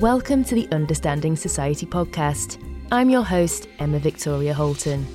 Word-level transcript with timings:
Welcome 0.00 0.44
to 0.44 0.54
the 0.54 0.68
Understanding 0.72 1.36
Society 1.36 1.86
podcast. 1.86 2.62
I'm 2.92 3.08
your 3.08 3.22
host, 3.22 3.66
Emma 3.78 3.98
Victoria 3.98 4.52
Houlton. 4.52 5.06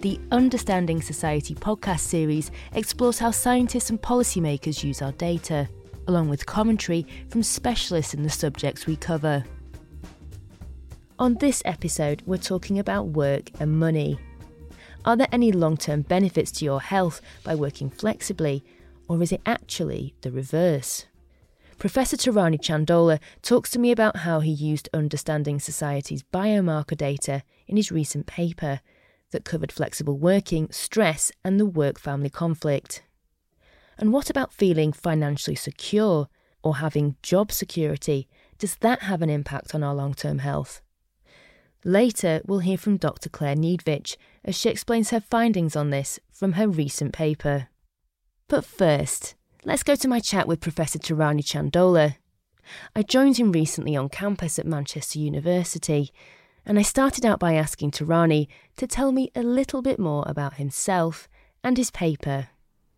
The 0.00 0.18
Understanding 0.30 1.02
Society 1.02 1.54
podcast 1.54 1.98
series 2.00 2.50
explores 2.72 3.18
how 3.18 3.32
scientists 3.32 3.90
and 3.90 4.00
policymakers 4.00 4.82
use 4.82 5.02
our 5.02 5.12
data, 5.12 5.68
along 6.08 6.30
with 6.30 6.46
commentary 6.46 7.06
from 7.28 7.42
specialists 7.42 8.14
in 8.14 8.22
the 8.22 8.30
subjects 8.30 8.86
we 8.86 8.96
cover. 8.96 9.44
On 11.18 11.34
this 11.34 11.60
episode, 11.66 12.22
we're 12.24 12.38
talking 12.38 12.78
about 12.78 13.08
work 13.08 13.50
and 13.60 13.78
money. 13.78 14.18
Are 15.04 15.16
there 15.16 15.28
any 15.32 15.52
long 15.52 15.76
term 15.76 16.00
benefits 16.00 16.50
to 16.52 16.64
your 16.64 16.80
health 16.80 17.20
by 17.44 17.54
working 17.54 17.90
flexibly, 17.90 18.64
or 19.06 19.22
is 19.22 19.32
it 19.32 19.42
actually 19.44 20.14
the 20.22 20.32
reverse? 20.32 21.04
Professor 21.82 22.16
Tarani 22.16 22.60
Chandola 22.60 23.18
talks 23.42 23.68
to 23.70 23.78
me 23.80 23.90
about 23.90 24.18
how 24.18 24.38
he 24.38 24.52
used 24.52 24.88
Understanding 24.94 25.58
Society's 25.58 26.22
biomarker 26.22 26.96
data 26.96 27.42
in 27.66 27.76
his 27.76 27.90
recent 27.90 28.24
paper 28.24 28.80
that 29.32 29.44
covered 29.44 29.72
flexible 29.72 30.16
working, 30.16 30.70
stress, 30.70 31.32
and 31.44 31.58
the 31.58 31.66
work 31.66 31.98
family 31.98 32.30
conflict. 32.30 33.02
And 33.98 34.12
what 34.12 34.30
about 34.30 34.52
feeling 34.52 34.92
financially 34.92 35.56
secure 35.56 36.28
or 36.62 36.76
having 36.76 37.16
job 37.20 37.50
security? 37.50 38.28
Does 38.58 38.76
that 38.76 39.02
have 39.02 39.20
an 39.20 39.28
impact 39.28 39.74
on 39.74 39.82
our 39.82 39.92
long 39.92 40.14
term 40.14 40.38
health? 40.38 40.82
Later, 41.84 42.42
we'll 42.46 42.60
hear 42.60 42.78
from 42.78 42.96
Dr. 42.96 43.28
Claire 43.28 43.56
Niedzwiedz 43.56 44.16
as 44.44 44.56
she 44.56 44.68
explains 44.68 45.10
her 45.10 45.18
findings 45.18 45.74
on 45.74 45.90
this 45.90 46.20
from 46.30 46.52
her 46.52 46.68
recent 46.68 47.12
paper. 47.12 47.66
But 48.46 48.64
first, 48.64 49.34
Let's 49.64 49.84
go 49.84 49.94
to 49.94 50.08
my 50.08 50.18
chat 50.18 50.48
with 50.48 50.58
Professor 50.58 50.98
Tarani 50.98 51.40
Chandola. 51.40 52.16
I 52.96 53.02
joined 53.02 53.36
him 53.36 53.52
recently 53.52 53.94
on 53.94 54.08
campus 54.08 54.58
at 54.58 54.66
Manchester 54.66 55.20
University, 55.20 56.10
and 56.66 56.80
I 56.80 56.82
started 56.82 57.24
out 57.24 57.38
by 57.38 57.54
asking 57.54 57.92
Tarani 57.92 58.48
to 58.76 58.88
tell 58.88 59.12
me 59.12 59.30
a 59.36 59.42
little 59.44 59.80
bit 59.80 60.00
more 60.00 60.24
about 60.26 60.54
himself 60.54 61.28
and 61.62 61.76
his 61.76 61.92
paper. 61.92 62.48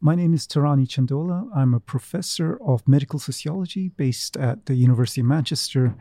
My 0.00 0.14
name 0.14 0.32
is 0.32 0.46
Tarani 0.46 0.86
Chandola. 0.86 1.50
I'm 1.54 1.74
a 1.74 1.80
professor 1.80 2.58
of 2.66 2.88
medical 2.88 3.18
sociology 3.18 3.90
based 3.90 4.34
at 4.38 4.64
the 4.64 4.74
University 4.74 5.20
of 5.20 5.26
Manchester 5.26 5.94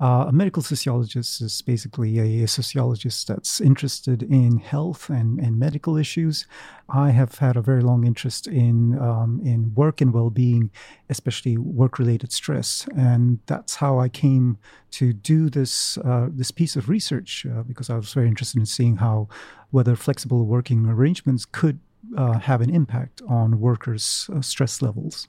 uh, 0.00 0.24
a 0.28 0.32
medical 0.32 0.62
sociologist 0.62 1.42
is 1.42 1.60
basically 1.60 2.18
a, 2.18 2.44
a, 2.44 2.48
sociologist 2.48 3.28
that's 3.28 3.60
interested 3.60 4.22
in 4.22 4.56
health 4.56 5.10
and, 5.10 5.38
and 5.38 5.58
medical 5.58 5.98
issues. 5.98 6.46
I 6.88 7.10
have 7.10 7.36
had 7.36 7.54
a 7.54 7.60
very 7.60 7.82
long 7.82 8.06
interest 8.06 8.46
in 8.46 8.98
um, 8.98 9.42
in 9.44 9.74
work 9.74 10.00
and 10.00 10.12
well-being, 10.14 10.70
especially 11.10 11.58
work-related 11.58 12.32
stress, 12.32 12.88
and 12.96 13.40
that's 13.44 13.76
how 13.76 13.98
I 13.98 14.08
came 14.08 14.56
to 14.92 15.12
do 15.12 15.50
this 15.50 15.98
uh, 15.98 16.28
this 16.30 16.50
piece 16.50 16.76
of 16.76 16.88
research 16.88 17.44
uh, 17.44 17.62
because 17.62 17.90
I 17.90 17.96
was 17.96 18.14
very 18.14 18.28
interested 18.28 18.58
in 18.58 18.66
seeing 18.66 18.96
how 18.96 19.28
whether 19.70 19.96
flexible 19.96 20.46
working 20.46 20.86
arrangements 20.86 21.44
could 21.44 21.78
uh, 22.16 22.38
have 22.38 22.62
an 22.62 22.70
impact 22.70 23.20
on 23.28 23.60
workers' 23.60 24.30
uh, 24.34 24.40
stress 24.40 24.80
levels. 24.80 25.28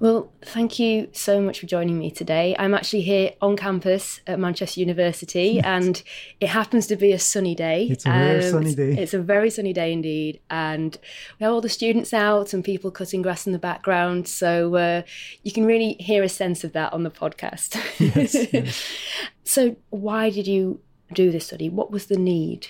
Well, 0.00 0.32
thank 0.40 0.78
you 0.78 1.10
so 1.12 1.42
much 1.42 1.60
for 1.60 1.66
joining 1.66 1.98
me 1.98 2.10
today. 2.10 2.56
I'm 2.58 2.72
actually 2.72 3.02
here 3.02 3.32
on 3.42 3.54
campus 3.54 4.22
at 4.26 4.40
Manchester 4.40 4.80
University, 4.80 5.50
yes. 5.56 5.64
and 5.66 6.02
it 6.40 6.48
happens 6.48 6.86
to 6.86 6.96
be 6.96 7.12
a 7.12 7.18
sunny 7.18 7.54
day. 7.54 7.86
It's 7.90 8.06
a 8.06 8.10
very 8.10 8.44
um, 8.44 8.50
sunny 8.50 8.74
day. 8.74 8.96
It's 8.96 9.12
a 9.12 9.20
very 9.20 9.50
sunny 9.50 9.74
day 9.74 9.92
indeed, 9.92 10.40
and 10.48 10.96
we 11.38 11.44
have 11.44 11.52
all 11.52 11.60
the 11.60 11.68
students 11.68 12.14
out 12.14 12.54
and 12.54 12.64
people 12.64 12.90
cutting 12.90 13.20
grass 13.20 13.46
in 13.46 13.52
the 13.52 13.58
background, 13.58 14.26
so 14.26 14.74
uh, 14.76 15.02
you 15.42 15.52
can 15.52 15.66
really 15.66 15.96
hear 16.00 16.22
a 16.22 16.30
sense 16.30 16.64
of 16.64 16.72
that 16.72 16.94
on 16.94 17.02
the 17.02 17.10
podcast. 17.10 17.76
Yes, 17.98 18.34
yes. 18.54 18.82
so, 19.44 19.76
why 19.90 20.30
did 20.30 20.46
you 20.46 20.80
do 21.12 21.30
this 21.30 21.48
study? 21.48 21.68
What 21.68 21.90
was 21.90 22.06
the 22.06 22.16
need? 22.16 22.68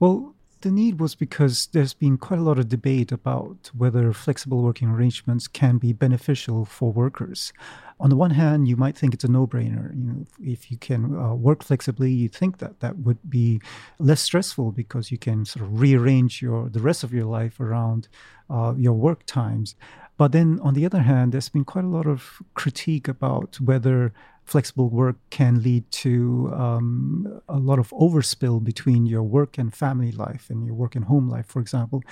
Well, 0.00 0.34
the 0.62 0.70
need 0.70 1.00
was 1.00 1.14
because 1.14 1.68
there's 1.72 1.94
been 1.94 2.16
quite 2.16 2.40
a 2.40 2.42
lot 2.42 2.58
of 2.58 2.68
debate 2.68 3.12
about 3.12 3.70
whether 3.76 4.12
flexible 4.12 4.62
working 4.62 4.88
arrangements 4.88 5.46
can 5.48 5.78
be 5.78 5.92
beneficial 5.92 6.64
for 6.64 6.92
workers. 6.92 7.52
On 7.98 8.10
the 8.10 8.16
one 8.16 8.32
hand, 8.32 8.68
you 8.68 8.76
might 8.76 8.96
think 8.96 9.14
it's 9.14 9.24
a 9.24 9.28
no-brainer. 9.28 9.94
You 9.96 10.04
know, 10.04 10.26
if 10.40 10.70
you 10.70 10.76
can 10.76 11.16
uh, 11.16 11.34
work 11.34 11.62
flexibly, 11.62 12.10
you 12.10 12.28
think 12.28 12.58
that 12.58 12.80
that 12.80 12.98
would 12.98 13.18
be 13.28 13.60
less 13.98 14.20
stressful 14.20 14.72
because 14.72 15.10
you 15.10 15.18
can 15.18 15.44
sort 15.44 15.64
of 15.64 15.80
rearrange 15.80 16.42
your 16.42 16.68
the 16.68 16.80
rest 16.80 17.04
of 17.04 17.12
your 17.12 17.24
life 17.24 17.58
around 17.58 18.08
uh, 18.50 18.74
your 18.76 18.92
work 18.92 19.24
times. 19.24 19.76
But 20.18 20.32
then, 20.32 20.60
on 20.62 20.74
the 20.74 20.86
other 20.86 21.02
hand, 21.02 21.32
there's 21.32 21.50
been 21.50 21.64
quite 21.64 21.84
a 21.84 21.88
lot 21.88 22.06
of 22.06 22.42
critique 22.54 23.08
about 23.08 23.60
whether 23.60 24.12
flexible 24.46 24.88
work 24.88 25.16
can 25.30 25.62
lead 25.62 25.90
to 25.90 26.52
um, 26.54 27.40
a 27.48 27.58
lot 27.58 27.78
of 27.78 27.90
overspill 27.90 28.62
between 28.62 29.04
your 29.04 29.22
work 29.22 29.58
and 29.58 29.74
family 29.74 30.12
life 30.12 30.48
and 30.48 30.64
your 30.64 30.74
work 30.74 30.94
and 30.94 31.04
home 31.06 31.28
life, 31.28 31.46
for 31.46 31.60
example. 31.60 32.02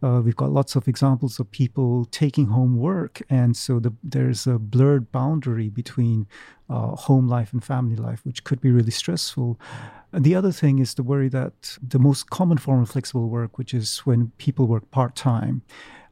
Uh, 0.00 0.20
we've 0.24 0.36
got 0.36 0.52
lots 0.52 0.76
of 0.76 0.86
examples 0.86 1.40
of 1.40 1.50
people 1.50 2.04
taking 2.04 2.46
home 2.46 2.76
work, 2.76 3.20
and 3.28 3.56
so 3.56 3.80
the, 3.80 3.92
there's 4.04 4.46
a 4.46 4.58
blurred 4.58 5.10
boundary 5.10 5.68
between 5.68 6.26
uh, 6.70 6.94
home 6.94 7.26
life 7.26 7.52
and 7.52 7.64
family 7.64 7.96
life, 7.96 8.24
which 8.24 8.44
could 8.44 8.60
be 8.60 8.70
really 8.70 8.92
stressful. 8.92 9.58
And 10.12 10.24
the 10.24 10.34
other 10.34 10.52
thing 10.52 10.78
is 10.78 10.94
the 10.94 11.02
worry 11.02 11.28
that 11.30 11.78
the 11.82 11.98
most 11.98 12.30
common 12.30 12.58
form 12.58 12.82
of 12.82 12.90
flexible 12.90 13.28
work, 13.28 13.58
which 13.58 13.74
is 13.74 13.98
when 14.00 14.30
people 14.38 14.66
work 14.66 14.88
part 14.90 15.16
time, 15.16 15.62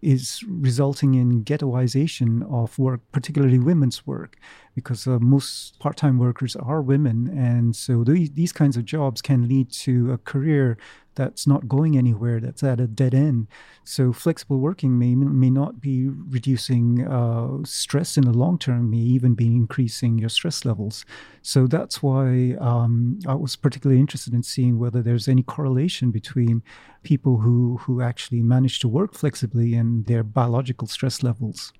is 0.03 0.43
resulting 0.48 1.14
in 1.14 1.44
ghettoization 1.44 2.43
of 2.53 2.78
work, 2.78 3.00
particularly 3.12 3.58
women's 3.58 4.06
work, 4.06 4.37
because 4.76 5.06
uh, 5.06 5.19
most 5.19 5.78
part 5.81 5.97
time 5.97 6.19
workers 6.19 6.54
are 6.54 6.82
women. 6.82 7.26
And 7.37 7.75
so 7.75 8.04
th- 8.04 8.34
these 8.34 8.53
kinds 8.53 8.76
of 8.76 8.84
jobs 8.84 9.22
can 9.22 9.48
lead 9.48 9.72
to 9.87 10.12
a 10.12 10.19
career 10.19 10.76
that's 11.14 11.47
not 11.47 11.66
going 11.66 11.97
anywhere, 11.97 12.41
that's 12.41 12.62
at 12.62 12.78
a 12.78 12.87
dead 12.87 13.14
end. 13.14 13.48
So 13.84 14.12
flexible 14.12 14.59
working 14.59 14.98
may 14.98 15.14
may 15.14 15.48
not 15.48 15.81
be 15.81 16.09
reducing 16.09 17.06
uh, 17.06 17.64
stress 17.64 18.19
in 18.19 18.25
the 18.25 18.34
long 18.34 18.59
term, 18.59 18.91
may 18.91 18.98
even 18.98 19.32
be 19.32 19.47
increasing 19.47 20.19
your 20.19 20.28
stress 20.28 20.66
levels. 20.66 21.06
So 21.41 21.66
that's 21.66 22.03
why 22.03 22.56
um, 22.60 23.19
I 23.26 23.34
was 23.34 23.56
particularly 23.56 23.98
interested 23.98 24.34
in 24.34 24.43
seeing 24.43 24.78
whether 24.78 25.00
there's 25.00 25.26
any 25.26 25.43
correlation 25.43 26.10
between 26.10 26.62
people 27.03 27.38
who 27.38 27.78
who 27.78 28.03
actually 28.03 28.43
manage 28.43 28.78
to 28.81 28.88
work 28.88 29.14
flexibly 29.14 29.72
and 29.75 30.04
their 30.04 30.22
biological 30.22 30.87
stress 30.87 31.22
levels. 31.22 31.72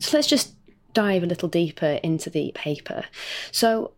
So 0.00 0.18
let's 0.18 0.28
just 0.28 0.56
dive 0.96 1.22
a 1.22 1.26
little 1.26 1.48
deeper 1.48 2.00
into 2.02 2.30
the 2.30 2.50
paper. 2.54 3.04
So, 3.52 3.92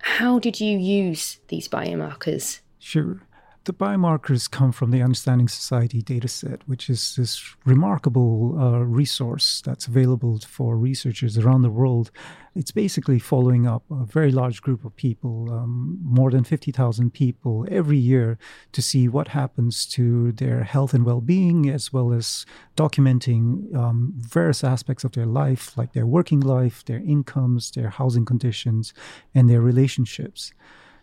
how 0.00 0.40
did 0.40 0.60
you 0.60 0.76
use 0.76 1.38
these 1.46 1.68
biomarkers 1.68 2.60
Sure. 2.80 3.20
The 3.66 3.74
biomarkers 3.74 4.48
come 4.48 4.70
from 4.70 4.92
the 4.92 5.02
Understanding 5.02 5.48
Society 5.48 6.00
dataset, 6.00 6.60
which 6.66 6.88
is 6.88 7.16
this 7.16 7.56
remarkable 7.64 8.56
uh, 8.56 8.84
resource 8.84 9.60
that's 9.60 9.88
available 9.88 10.38
for 10.38 10.76
researchers 10.76 11.36
around 11.36 11.62
the 11.62 11.70
world. 11.70 12.12
It's 12.54 12.70
basically 12.70 13.18
following 13.18 13.66
up 13.66 13.82
a 13.90 14.04
very 14.04 14.30
large 14.30 14.62
group 14.62 14.84
of 14.84 14.94
people, 14.94 15.52
um, 15.52 15.98
more 16.00 16.30
than 16.30 16.44
50,000 16.44 17.12
people 17.12 17.66
every 17.68 17.98
year, 17.98 18.38
to 18.70 18.80
see 18.80 19.08
what 19.08 19.28
happens 19.28 19.84
to 19.86 20.30
their 20.30 20.62
health 20.62 20.94
and 20.94 21.04
well 21.04 21.20
being, 21.20 21.68
as 21.68 21.92
well 21.92 22.12
as 22.12 22.46
documenting 22.76 23.74
um, 23.74 24.12
various 24.16 24.62
aspects 24.62 25.02
of 25.02 25.10
their 25.10 25.26
life, 25.26 25.76
like 25.76 25.92
their 25.92 26.06
working 26.06 26.38
life, 26.38 26.84
their 26.84 27.00
incomes, 27.00 27.72
their 27.72 27.90
housing 27.90 28.24
conditions, 28.24 28.94
and 29.34 29.50
their 29.50 29.60
relationships. 29.60 30.52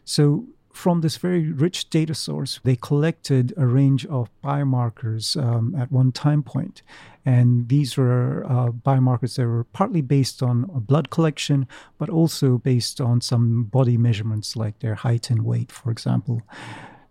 So, 0.05 0.47
from 0.73 1.01
this 1.01 1.17
very 1.17 1.51
rich 1.51 1.89
data 1.91 2.15
source, 2.15 2.59
they 2.63 2.75
collected 2.75 3.53
a 3.55 3.65
range 3.65 4.05
of 4.07 4.29
biomarkers 4.43 5.41
um, 5.41 5.75
at 5.75 5.91
one 5.91 6.11
time 6.11 6.41
point. 6.41 6.81
And 7.25 7.69
these 7.69 7.95
were 7.95 8.43
uh, 8.45 8.71
biomarkers 8.71 9.37
that 9.37 9.47
were 9.47 9.63
partly 9.65 10.01
based 10.01 10.41
on 10.41 10.69
a 10.75 10.79
blood 10.79 11.11
collection, 11.11 11.67
but 11.99 12.09
also 12.09 12.57
based 12.57 12.99
on 12.99 13.21
some 13.21 13.63
body 13.65 13.97
measurements 13.97 14.55
like 14.55 14.79
their 14.79 14.95
height 14.95 15.29
and 15.29 15.45
weight, 15.45 15.71
for 15.71 15.91
example. 15.91 16.41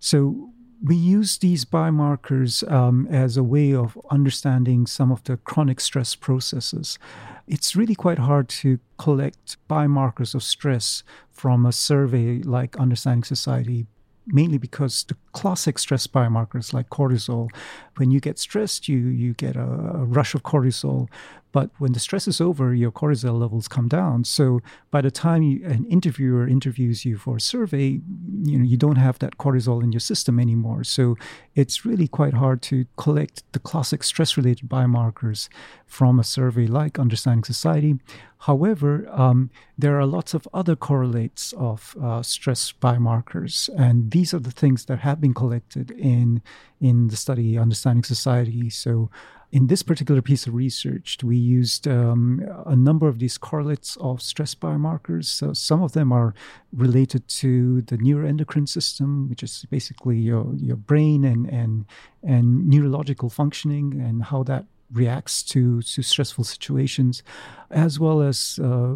So 0.01 0.52
we 0.83 0.97
use 0.97 1.39
these 1.39 1.65
biomarkers 1.65 2.69
um, 2.71 3.07
as 3.09 3.37
a 3.37 3.43
way 3.43 3.73
of 3.73 3.99
understanding 4.11 4.87
some 4.87 5.13
of 5.13 5.23
the 5.25 5.37
chronic 5.37 5.81
stress 5.81 6.15
processes. 6.17 6.99
It's 7.47 7.77
really 7.77 7.95
quite 7.95 8.19
hard 8.19 8.49
to 8.61 8.81
collect 8.99 9.57
biomarkers 9.71 10.35
of 10.35 10.43
stress 10.43 11.05
from 11.31 11.65
a 11.65 11.73
survey 11.73 12.39
like 12.43 12.77
Understanding 12.77 13.25
Society, 13.25 13.87
mainly 14.27 14.59
because 14.59 15.05
the 15.05 15.17
classic 15.33 15.79
stress 15.79 16.07
biomarkers 16.07 16.73
like 16.73 16.89
cortisol. 16.91 17.49
When 17.97 18.11
you 18.11 18.21
get 18.21 18.39
stressed, 18.39 18.89
you 18.89 18.99
you 18.99 19.35
get 19.35 19.57
a, 19.57 19.63
a 19.63 20.05
rush 20.05 20.35
of 20.35 20.43
cortisol, 20.43 21.09
but 21.53 21.71
when 21.79 21.93
the 21.93 22.01
stress 22.01 22.27
is 22.27 22.41
over, 22.41 22.75
your 22.75 22.91
cortisol 22.91 23.39
levels 23.39 23.69
come 23.69 23.89
down. 23.89 24.25
So 24.25 24.61
by 24.91 25.03
the 25.03 25.11
time 25.11 25.43
you, 25.43 25.65
an 25.67 25.85
interviewer 25.87 26.49
interviews 26.49 27.05
you 27.05 27.19
for 27.19 27.37
a 27.37 27.41
survey, 27.41 28.01
you 28.43 28.59
know 28.59 28.65
you 28.65 28.77
don't 28.77 28.97
have 28.97 29.19
that 29.19 29.37
cortisol 29.37 29.83
in 29.83 29.93
your 29.93 30.01
system 30.01 30.41
anymore. 30.41 30.85
So 30.85 31.17
it's 31.55 31.85
really 31.85 32.09
quite 32.09 32.35
hard 32.35 32.63
to 32.63 32.87
collect 32.97 33.43
the 33.53 33.59
classic 33.59 34.03
stress-related 34.03 34.69
biomarkers 34.69 35.49
from 35.87 36.19
a 36.19 36.25
survey 36.25 36.67
like 36.67 36.99
Understanding 36.99 37.45
Society. 37.45 37.97
However, 38.39 39.07
um, 39.11 39.51
there 39.79 40.01
are 40.01 40.07
lots 40.07 40.35
of 40.35 40.49
other 40.53 40.75
correlates 40.75 41.53
of 41.53 41.97
uh, 42.03 42.23
stress 42.23 42.73
biomarkers, 42.73 43.69
and 43.79 44.11
these 44.11 44.35
are 44.35 44.41
the 44.41 44.51
things 44.51 44.87
that 44.87 45.01
have 45.01 45.21
been 45.23 45.35
collected 45.43 45.87
in 45.93 46.43
in 46.81 46.97
the 47.09 47.17
study 47.17 47.49
Understanding 47.57 48.05
Society. 48.05 48.69
So 48.71 49.09
in 49.53 49.67
this 49.67 49.83
particular 49.83 50.23
piece 50.23 50.47
of 50.47 50.55
research, 50.55 51.19
we 51.23 51.37
used 51.37 51.87
um, 51.87 52.41
a 52.65 52.75
number 52.75 53.07
of 53.07 53.19
these 53.19 53.37
correlates 53.37 53.99
of 54.01 54.23
stress 54.23 54.55
biomarkers. 54.55 55.27
So 55.27 55.53
some 55.53 55.83
of 55.83 55.93
them 55.93 56.11
are 56.11 56.35
related 56.73 57.29
to 57.43 57.83
the 57.83 57.99
neuroendocrine 57.99 58.69
system, 58.69 59.29
which 59.29 59.43
is 59.43 59.67
basically 59.71 60.17
your, 60.17 60.47
your 60.57 60.77
brain 60.77 61.23
and, 61.25 61.47
and, 61.47 61.85
and 62.23 62.67
neurological 62.67 63.29
functioning 63.29 64.01
and 64.01 64.25
how 64.25 64.43
that 64.45 64.65
reacts 64.91 65.43
to, 65.43 65.83
to 65.83 66.03
stressful 66.03 66.45
situations, 66.45 67.23
as 67.71 68.01
well 68.01 68.23
as 68.23 68.59
uh, 68.63 68.95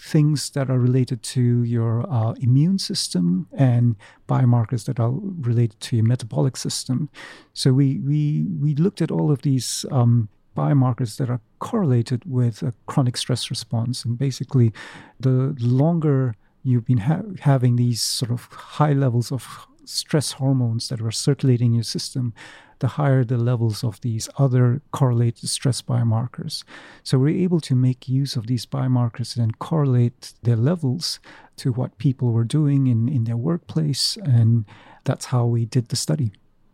things 0.00 0.50
that 0.50 0.70
are 0.70 0.78
related 0.78 1.22
to 1.22 1.62
your 1.62 2.10
uh, 2.10 2.32
immune 2.40 2.78
system 2.78 3.46
and 3.52 3.96
biomarkers 4.28 4.86
that 4.86 4.98
are 4.98 5.12
related 5.12 5.78
to 5.80 5.96
your 5.96 6.06
metabolic 6.06 6.56
system. 6.56 7.10
So 7.52 7.72
we 7.72 7.98
we 7.98 8.46
we 8.60 8.74
looked 8.74 9.02
at 9.02 9.10
all 9.10 9.30
of 9.30 9.42
these 9.42 9.84
um, 9.90 10.28
biomarkers 10.56 11.16
that 11.18 11.28
are 11.28 11.40
correlated 11.58 12.22
with 12.24 12.62
a 12.62 12.72
chronic 12.86 13.16
stress 13.16 13.50
response, 13.50 14.04
and 14.04 14.18
basically, 14.18 14.72
the 15.18 15.54
longer 15.60 16.34
you've 16.62 16.86
been 16.86 16.98
ha- 16.98 17.22
having 17.40 17.76
these 17.76 18.00
sort 18.00 18.30
of 18.30 18.44
high 18.52 18.92
levels 18.92 19.30
of 19.30 19.66
stress 19.90 20.32
hormones 20.32 20.88
that 20.88 21.00
are 21.00 21.10
circulating 21.10 21.68
in 21.68 21.74
your 21.74 21.82
system, 21.82 22.32
the 22.80 22.88
higher 22.88 23.24
the 23.24 23.36
levels 23.36 23.84
of 23.84 24.00
these 24.00 24.28
other 24.38 24.82
correlated 24.90 25.48
stress 25.48 25.82
biomarkers. 25.82 26.64
So 27.02 27.18
we're 27.18 27.42
able 27.42 27.60
to 27.60 27.74
make 27.74 28.08
use 28.08 28.36
of 28.36 28.46
these 28.46 28.66
biomarkers 28.66 29.36
and 29.36 29.58
correlate 29.58 30.34
their 30.42 30.56
levels 30.56 31.20
to 31.56 31.72
what 31.72 31.98
people 31.98 32.32
were 32.32 32.44
doing 32.44 32.86
in, 32.86 33.08
in 33.08 33.24
their 33.24 33.36
workplace. 33.36 34.16
And 34.22 34.64
that's 35.04 35.26
how 35.26 35.44
we 35.44 35.66
did 35.66 35.88
the 35.88 35.96
study. 35.96 36.32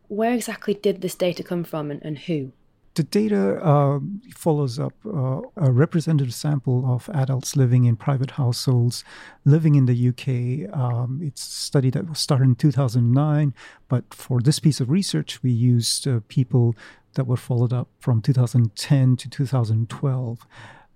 Where 0.08 0.32
exactly 0.32 0.74
did 0.74 1.00
this 1.00 1.16
data 1.16 1.42
come 1.42 1.64
from 1.64 1.90
and, 1.90 2.00
and 2.04 2.18
who? 2.18 2.52
The 2.96 3.02
data 3.02 3.62
uh, 3.62 4.00
follows 4.34 4.78
up 4.78 4.94
uh, 5.04 5.42
a 5.54 5.70
representative 5.70 6.32
sample 6.32 6.90
of 6.90 7.10
adults 7.12 7.54
living 7.54 7.84
in 7.84 7.94
private 7.96 8.32
households 8.32 9.04
living 9.44 9.74
in 9.74 9.84
the 9.84 10.08
UK. 10.08 10.74
Um, 10.74 11.20
it's 11.22 11.46
a 11.46 11.50
study 11.50 11.90
that 11.90 12.08
was 12.08 12.18
started 12.18 12.44
in 12.44 12.54
2009, 12.54 13.52
but 13.88 14.14
for 14.14 14.40
this 14.40 14.58
piece 14.60 14.80
of 14.80 14.88
research, 14.88 15.42
we 15.42 15.50
used 15.50 16.08
uh, 16.08 16.20
people 16.28 16.74
that 17.16 17.26
were 17.26 17.36
followed 17.36 17.70
up 17.70 17.88
from 18.00 18.22
2010 18.22 19.16
to 19.16 19.28
2012. 19.28 20.46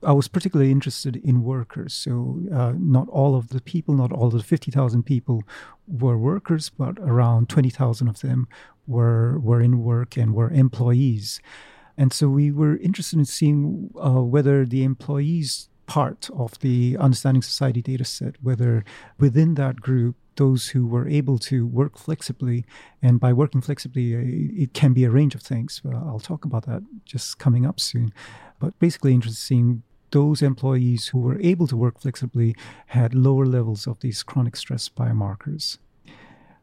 I 0.02 0.12
was 0.12 0.26
particularly 0.26 0.72
interested 0.72 1.16
in 1.16 1.42
workers. 1.42 1.92
So, 1.92 2.40
uh, 2.50 2.72
not 2.78 3.10
all 3.10 3.36
of 3.36 3.48
the 3.48 3.60
people, 3.60 3.94
not 3.94 4.10
all 4.10 4.28
of 4.28 4.32
the 4.32 4.42
50,000 4.42 5.02
people 5.02 5.42
were 5.86 6.16
workers, 6.16 6.70
but 6.70 6.98
around 7.00 7.50
20,000 7.50 8.08
of 8.08 8.20
them 8.20 8.48
were, 8.86 9.38
were 9.38 9.60
in 9.60 9.84
work 9.84 10.16
and 10.16 10.32
were 10.32 10.50
employees. 10.50 11.42
And 12.00 12.14
so 12.14 12.30
we 12.30 12.50
were 12.50 12.78
interested 12.78 13.18
in 13.18 13.26
seeing 13.26 13.90
uh, 13.94 14.22
whether 14.22 14.64
the 14.64 14.84
employees 14.84 15.68
part 15.84 16.30
of 16.34 16.58
the 16.60 16.96
Understanding 16.98 17.42
Society 17.42 17.82
data 17.82 18.06
set, 18.06 18.36
whether 18.40 18.86
within 19.18 19.54
that 19.56 19.82
group, 19.82 20.16
those 20.36 20.68
who 20.68 20.86
were 20.86 21.06
able 21.06 21.36
to 21.50 21.66
work 21.66 21.98
flexibly, 21.98 22.64
and 23.02 23.20
by 23.20 23.34
working 23.34 23.60
flexibly, 23.60 24.16
uh, 24.16 24.20
it 24.64 24.72
can 24.72 24.94
be 24.94 25.04
a 25.04 25.10
range 25.10 25.34
of 25.34 25.42
things. 25.42 25.82
Uh, 25.84 25.90
I'll 25.90 26.26
talk 26.30 26.46
about 26.46 26.64
that 26.64 26.82
just 27.04 27.38
coming 27.38 27.66
up 27.66 27.78
soon. 27.78 28.14
But 28.58 28.78
basically, 28.78 29.12
interested 29.12 29.38
in 29.38 29.48
seeing 29.48 29.82
those 30.10 30.40
employees 30.40 31.08
who 31.08 31.18
were 31.18 31.38
able 31.42 31.66
to 31.66 31.76
work 31.76 32.00
flexibly 32.00 32.56
had 32.86 33.14
lower 33.14 33.44
levels 33.44 33.86
of 33.86 34.00
these 34.00 34.22
chronic 34.22 34.56
stress 34.56 34.88
biomarkers. 34.88 35.76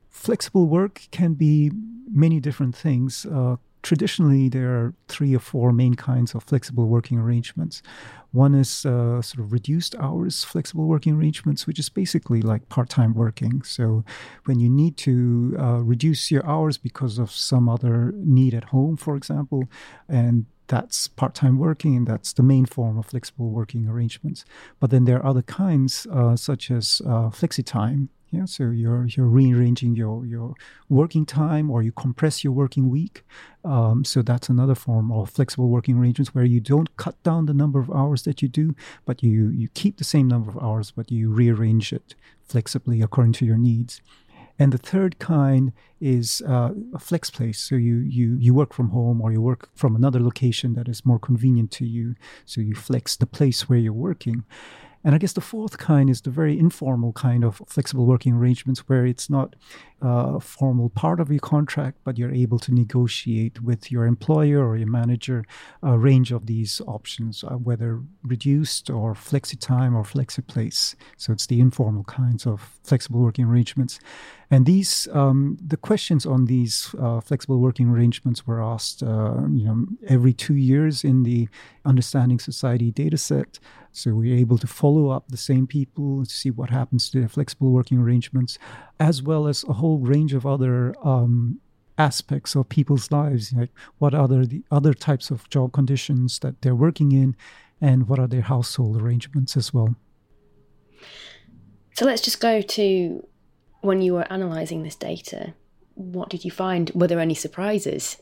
Flexible 0.10 0.66
work 0.66 1.02
can 1.12 1.36
be 1.36 1.70
many 2.12 2.40
different 2.40 2.76
things. 2.76 3.24
Uh, 3.24 3.58
traditionally 3.88 4.50
there 4.50 4.72
are 4.78 4.94
three 5.08 5.34
or 5.34 5.40
four 5.40 5.72
main 5.72 5.96
kinds 5.96 6.36
of 6.36 6.44
flexible 6.44 6.88
working 6.88 7.18
arrangements. 7.18 7.82
One 8.34 8.54
is 8.54 8.86
uh, 8.86 9.22
sort 9.22 9.40
of 9.40 9.54
reduced 9.54 9.96
hours 9.96 10.44
flexible 10.44 10.88
working 10.88 11.14
arrangements, 11.16 11.66
which 11.66 11.80
is 11.80 11.88
basically 11.88 12.42
like 12.42 12.68
part 12.68 12.90
time 12.90 13.14
working. 13.14 13.64
So 13.64 14.04
when 14.44 14.60
you 14.60 14.70
need 14.70 14.98
to 14.98 15.56
uh, 15.58 15.80
reduce 15.94 16.30
your 16.30 16.46
hours 16.46 16.78
because 16.78 17.18
of 17.18 17.32
some 17.32 17.70
other 17.70 18.12
need 18.18 18.54
at 18.54 18.66
home, 18.66 18.98
for 18.98 19.16
example, 19.16 19.64
and 20.10 20.46
that's 20.68 21.08
part 21.08 21.34
time 21.34 21.58
working, 21.58 21.96
and 21.96 22.06
that's 22.06 22.34
the 22.34 22.44
main 22.44 22.66
form 22.66 22.98
of 22.98 23.06
flexible 23.06 23.52
working 23.52 23.88
arrangements. 23.88 24.44
But 24.82 24.90
then 24.90 25.06
there 25.06 25.18
are 25.20 25.26
other 25.26 25.44
kinds, 25.44 26.06
uh, 26.12 26.36
such 26.36 26.70
as 26.70 27.02
uh, 27.06 27.30
flexi 27.30 27.66
time, 27.66 28.10
yeah, 28.30 28.46
so 28.46 28.72
you're 28.72 29.06
you're 29.06 29.28
rearranging 29.28 29.96
your 29.96 30.26
your 30.26 30.54
working 30.90 31.26
time, 31.26 31.72
or 31.72 31.82
you 31.82 31.92
compress 31.92 32.44
your 32.44 32.54
working 32.54 32.90
week. 32.90 33.24
Um, 33.64 34.04
so 34.04 34.22
that's 34.22 34.50
another 34.50 34.76
form 34.76 35.12
of 35.12 35.30
flexible 35.30 35.70
working 35.70 35.98
arrangements 35.98 36.36
where 36.36 36.44
you 36.44 36.60
don't 36.60 36.96
cut 36.98 37.22
down 37.24 37.46
the 37.46 37.54
number 37.54 37.80
of 37.80 37.90
hours 37.92 38.24
that 38.24 38.42
you 38.42 38.50
do, 38.50 38.76
but 39.06 39.24
you 39.24 39.50
you 39.50 39.70
keep 39.70 39.98
the 39.98 40.04
same 40.04 40.28
number 40.28 40.50
of 40.50 40.58
hours, 40.62 40.92
but 40.92 41.12
you 41.12 41.32
rearrange 41.32 41.94
it 41.94 42.16
flexibly 42.44 43.02
according 43.02 43.34
to 43.34 43.46
your 43.46 43.58
needs. 43.58 44.02
And 44.60 44.74
the 44.74 44.78
third 44.78 45.20
kind 45.20 45.72
is 46.02 46.42
uh, 46.48 46.72
a 46.94 47.00
flex 47.00 47.30
place. 47.30 47.60
So 47.60 47.76
you, 47.76 47.98
you, 47.98 48.36
you 48.40 48.54
work 48.54 48.74
from 48.74 48.90
home 48.90 49.22
or 49.22 49.32
you 49.32 49.42
work 49.42 49.70
from 49.76 49.96
another 49.96 50.20
location 50.20 50.74
that 50.74 50.88
is 50.88 51.06
more 51.06 51.20
convenient 51.20 51.72
to 51.74 51.86
you. 51.86 52.16
So 52.46 52.62
you 52.62 52.74
flex 52.74 53.16
the 53.16 53.28
place 53.28 53.70
where 53.70 53.78
you're 53.78 53.94
working. 53.94 54.46
And 55.08 55.16
I 55.16 55.20
guess 55.20 55.32
the 55.32 55.40
fourth 55.40 55.78
kind 55.78 56.10
is 56.10 56.20
the 56.20 56.30
very 56.30 56.60
informal 56.60 57.14
kind 57.14 57.46
of 57.46 57.62
flexible 57.66 58.06
working 58.06 58.34
arrangements 58.34 58.90
where 58.90 59.06
it's 59.06 59.30
not 59.30 59.56
a 60.02 60.40
formal 60.40 60.90
part 60.90 61.20
of 61.20 61.32
your 61.32 61.40
contract, 61.40 61.98
but 62.04 62.18
you're 62.18 62.34
able 62.34 62.60
to 62.60 62.74
negotiate 62.74 63.62
with 63.62 63.92
your 63.92 64.06
employer 64.06 64.68
or 64.68 64.78
your 64.78 64.88
manager 64.88 65.44
a 65.82 65.98
range 65.98 66.32
of 66.32 66.46
these 66.46 66.82
options, 66.88 67.44
uh, 67.44 67.56
whether 67.56 68.02
reduced 68.24 68.90
or 68.90 69.14
flexi 69.14 69.60
time 69.60 69.96
or 69.96 70.04
flexi 70.04 70.46
place. 70.46 70.96
So 71.18 71.34
it's 71.34 71.48
the 71.48 71.60
informal 71.60 72.04
kinds 72.04 72.46
of 72.46 72.78
flexible 72.84 73.22
working 73.22 73.46
arrangements. 73.46 74.00
And 74.50 74.66
these, 74.66 75.08
um, 75.14 75.58
the 75.66 75.78
questions 75.78 76.26
on 76.26 76.46
these 76.46 76.96
uh, 77.00 77.20
flexible 77.20 77.60
working 77.60 77.90
arrangements 77.90 78.48
were 78.48 78.62
asked, 78.62 79.04
uh, 79.04 79.42
you 79.50 79.66
know, 79.66 79.86
every 80.08 80.34
two 80.34 80.56
years 80.56 81.04
in 81.04 81.24
the 81.24 81.50
Understanding 81.86 82.40
Society 82.40 82.92
dataset. 82.92 83.60
So 83.92 84.12
we're 84.12 84.38
able 84.38 84.60
to 84.60 84.68
follow 84.68 85.10
up 85.10 85.30
the 85.30 85.38
same 85.38 85.66
people 85.66 86.24
to 86.24 86.30
see 86.30 86.52
what 86.52 86.70
happens 86.70 87.10
to 87.10 87.20
their 87.20 87.28
flexible 87.28 87.72
working 87.72 87.98
arrangements, 87.98 88.60
as 89.00 89.24
well 89.24 89.48
as 89.48 89.64
a 89.64 89.74
whole 89.74 89.87
range 89.96 90.34
of 90.34 90.46
other 90.46 90.96
um, 91.04 91.60
aspects 91.98 92.56
of 92.56 92.70
people's 92.70 93.12
lives, 93.12 93.54
like 93.54 93.72
what 93.98 94.14
are 94.14 94.28
the 94.28 94.64
other 94.72 94.94
types 94.94 95.32
of 95.32 95.50
job 95.50 95.74
conditions 95.74 96.40
that 96.40 96.62
they're 96.62 96.76
working 96.76 97.12
in, 97.12 97.36
and 97.82 98.08
what 98.08 98.20
are 98.20 98.28
their 98.28 98.42
household 98.42 99.02
arrangements 99.02 99.58
as 99.58 99.74
well. 99.74 99.96
So 101.96 102.06
let's 102.06 102.22
just 102.22 102.40
go 102.40 102.62
to 102.62 103.28
when 103.82 104.02
you 104.02 104.14
were 104.14 104.28
analysing 104.30 104.84
this 104.84 104.96
data. 104.96 105.54
What 105.96 106.30
did 106.30 106.46
you 106.46 106.52
find? 106.52 106.92
Were 106.94 107.08
there 107.08 107.20
any 107.20 107.34
surprises? 107.34 108.18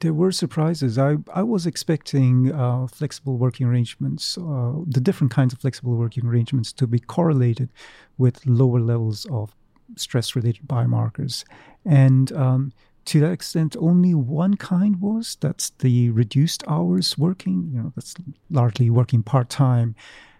There 0.00 0.12
were 0.12 0.32
surprises. 0.32 0.98
I, 0.98 1.16
I 1.32 1.44
was 1.44 1.66
expecting 1.66 2.52
uh, 2.52 2.88
flexible 2.88 3.38
working 3.38 3.66
arrangements, 3.66 4.36
uh, 4.36 4.72
the 4.86 5.00
different 5.00 5.32
kinds 5.32 5.52
of 5.52 5.60
flexible 5.60 5.94
working 5.94 6.26
arrangements, 6.26 6.72
to 6.72 6.86
be 6.88 6.98
correlated 6.98 7.68
with 8.18 8.44
lower 8.44 8.80
levels 8.80 9.26
of 9.30 9.54
stress 9.96 10.34
related 10.36 10.66
biomarkers. 10.66 11.44
And 11.84 12.32
um, 12.32 12.72
to 13.06 13.20
that 13.20 13.32
extent, 13.32 13.76
only 13.78 14.14
one 14.14 14.54
kind 14.56 15.00
was 15.00 15.36
that's 15.40 15.70
the 15.70 16.10
reduced 16.10 16.64
hours 16.66 17.18
working, 17.18 17.70
you 17.72 17.82
know, 17.82 17.92
that's 17.94 18.14
largely 18.50 18.90
working 18.90 19.22
part 19.22 19.48
time 19.48 19.94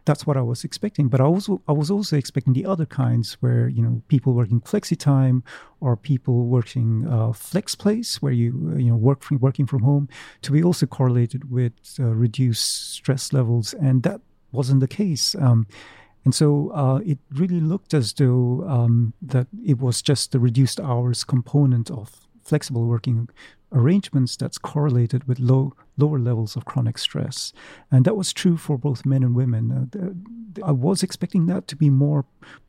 that's 0.04 0.26
what 0.26 0.36
I 0.36 0.42
was 0.42 0.64
expecting. 0.64 1.08
But 1.08 1.20
I 1.20 1.26
was 1.26 1.48
I 1.68 1.72
was 1.72 1.90
also 1.90 2.16
expecting 2.16 2.52
the 2.52 2.66
other 2.66 2.86
kinds 2.86 3.34
where 3.40 3.68
you 3.68 3.82
know 3.82 4.02
people 4.08 4.34
working 4.34 4.60
flexi 4.60 4.98
time 4.98 5.42
or 5.80 5.96
people 5.96 6.46
working 6.46 7.06
uh, 7.08 7.32
flex 7.32 7.74
place 7.74 8.20
where 8.20 8.32
you 8.32 8.74
you 8.76 8.90
know 8.90 8.96
work 8.96 9.22
from, 9.22 9.38
working 9.38 9.66
from 9.66 9.82
home 9.82 10.08
to 10.42 10.52
be 10.52 10.62
also 10.62 10.86
correlated 10.86 11.50
with 11.50 11.72
uh, 11.98 12.04
reduced 12.04 12.92
stress 12.92 13.32
levels, 13.32 13.74
and 13.74 14.02
that 14.02 14.20
wasn't 14.52 14.80
the 14.80 14.88
case. 14.88 15.34
Um, 15.36 15.66
And 16.25 16.35
so 16.35 16.71
uh, 16.71 17.00
it 17.04 17.19
really 17.33 17.61
looked 17.61 17.95
as 17.95 18.12
though 18.12 18.64
um, 18.66 19.12
that 19.21 19.47
it 19.64 19.78
was 19.78 20.02
just 20.02 20.33
the 20.33 20.40
reduced 20.40 20.81
hours 20.81 21.25
component 21.25 21.90
of 21.90 22.26
flexible 22.43 22.87
working 22.87 23.28
arrangements 23.73 24.37
that's 24.37 24.59
correlated 24.59 25.25
with 25.26 25.38
low 25.40 25.75
lower 25.97 26.19
levels 26.19 26.57
of 26.57 26.64
chronic 26.64 26.99
stress. 26.99 27.52
And 27.90 28.04
that 28.04 28.16
was 28.16 28.33
true 28.33 28.57
for 28.57 28.78
both 28.78 29.04
men 29.07 29.23
and 29.23 29.35
women. 29.35 29.90
Uh, 29.95 30.64
i 30.64 30.71
was 30.71 31.02
expecting 31.02 31.47
that 31.47 31.66
to 31.66 31.75
be 31.75 31.90
more 31.90 32.25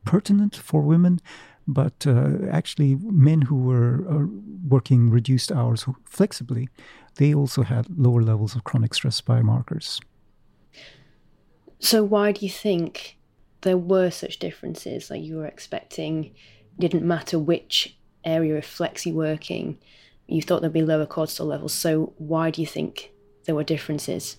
pertinent 0.05 0.55
for 0.55 0.81
women 0.81 1.19
but 1.67 2.07
uh, 2.07 2.31
actually 2.49 2.95
men 2.95 3.41
who 3.43 3.55
were 3.55 4.03
uh, 4.09 4.25
working 4.67 5.11
reduced 5.11 5.51
hours 5.51 5.85
flexibly 6.03 6.67
they 7.15 7.33
also 7.33 7.63
had 7.63 7.87
lower 7.97 8.21
levels 8.21 8.55
of 8.55 8.63
chronic 8.63 8.93
stress 8.93 9.21
biomarkers. 9.21 9.99
So 11.79 12.03
why 12.03 12.31
do 12.31 12.45
you 12.45 12.51
think 12.51 13.17
there 13.65 13.77
were 13.77 14.09
such 14.09 14.39
differences 14.39 15.09
like 15.09 15.21
you 15.21 15.35
were 15.35 15.45
expecting 15.45 16.33
didn't 16.79 17.05
matter 17.05 17.37
which 17.37 17.97
area 18.23 18.57
of 18.57 18.65
flexi 18.65 19.13
working 19.13 19.77
you 20.27 20.41
thought 20.41 20.61
there'd 20.61 20.73
be 20.73 20.81
lower 20.81 21.05
cortisol 21.05 21.45
levels. 21.45 21.73
So 21.73 22.13
why 22.17 22.49
do 22.49 22.61
you 22.61 22.67
think 22.67 23.11
there 23.45 23.55
were 23.55 23.63
differences? 23.63 24.37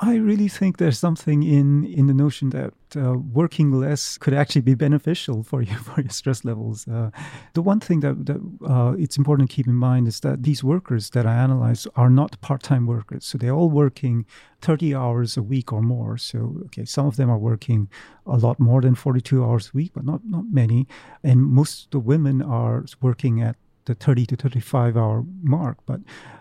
I 0.00 0.16
really 0.16 0.48
think 0.48 0.78
there's 0.78 0.98
something 0.98 1.44
in 1.44 1.84
in 1.84 2.08
the 2.08 2.14
notion 2.14 2.50
that 2.50 2.74
uh, 2.96 3.16
working 3.16 3.70
less 3.70 4.18
could 4.18 4.34
actually 4.34 4.62
be 4.62 4.74
beneficial 4.74 5.44
for 5.44 5.62
you 5.62 5.76
for 5.86 6.00
your 6.00 6.10
stress 6.10 6.44
levels. 6.44 6.88
Uh, 6.88 7.10
the 7.52 7.62
one 7.62 7.78
thing 7.78 8.00
that, 8.00 8.26
that 8.26 8.40
uh, 8.68 8.94
it's 8.98 9.16
important 9.16 9.50
to 9.50 9.54
keep 9.54 9.68
in 9.68 9.74
mind 9.74 10.08
is 10.08 10.20
that 10.20 10.42
these 10.42 10.64
workers 10.64 11.10
that 11.10 11.26
I 11.26 11.34
analyze 11.34 11.86
are 11.94 12.10
not 12.10 12.40
part-time 12.40 12.86
workers, 12.86 13.24
so 13.24 13.38
they're 13.38 13.54
all 13.54 13.70
working 13.70 14.26
30 14.62 14.94
hours 14.96 15.36
a 15.36 15.42
week 15.42 15.72
or 15.72 15.80
more. 15.80 16.18
So 16.18 16.62
okay, 16.66 16.84
some 16.84 17.06
of 17.06 17.16
them 17.16 17.30
are 17.30 17.38
working 17.38 17.88
a 18.26 18.36
lot 18.36 18.58
more 18.58 18.80
than 18.80 18.96
42 18.96 19.44
hours 19.44 19.70
a 19.72 19.76
week, 19.76 19.92
but 19.94 20.04
not 20.04 20.22
not 20.24 20.46
many. 20.50 20.88
And 21.22 21.42
most 21.42 21.84
of 21.84 21.90
the 21.90 22.00
women 22.00 22.42
are 22.42 22.84
working 23.00 23.40
at 23.40 23.56
the 23.84 23.94
30 23.94 24.26
to 24.26 24.36
35 24.36 24.96
hour 24.96 25.24
mark. 25.42 25.78
But 25.86 26.00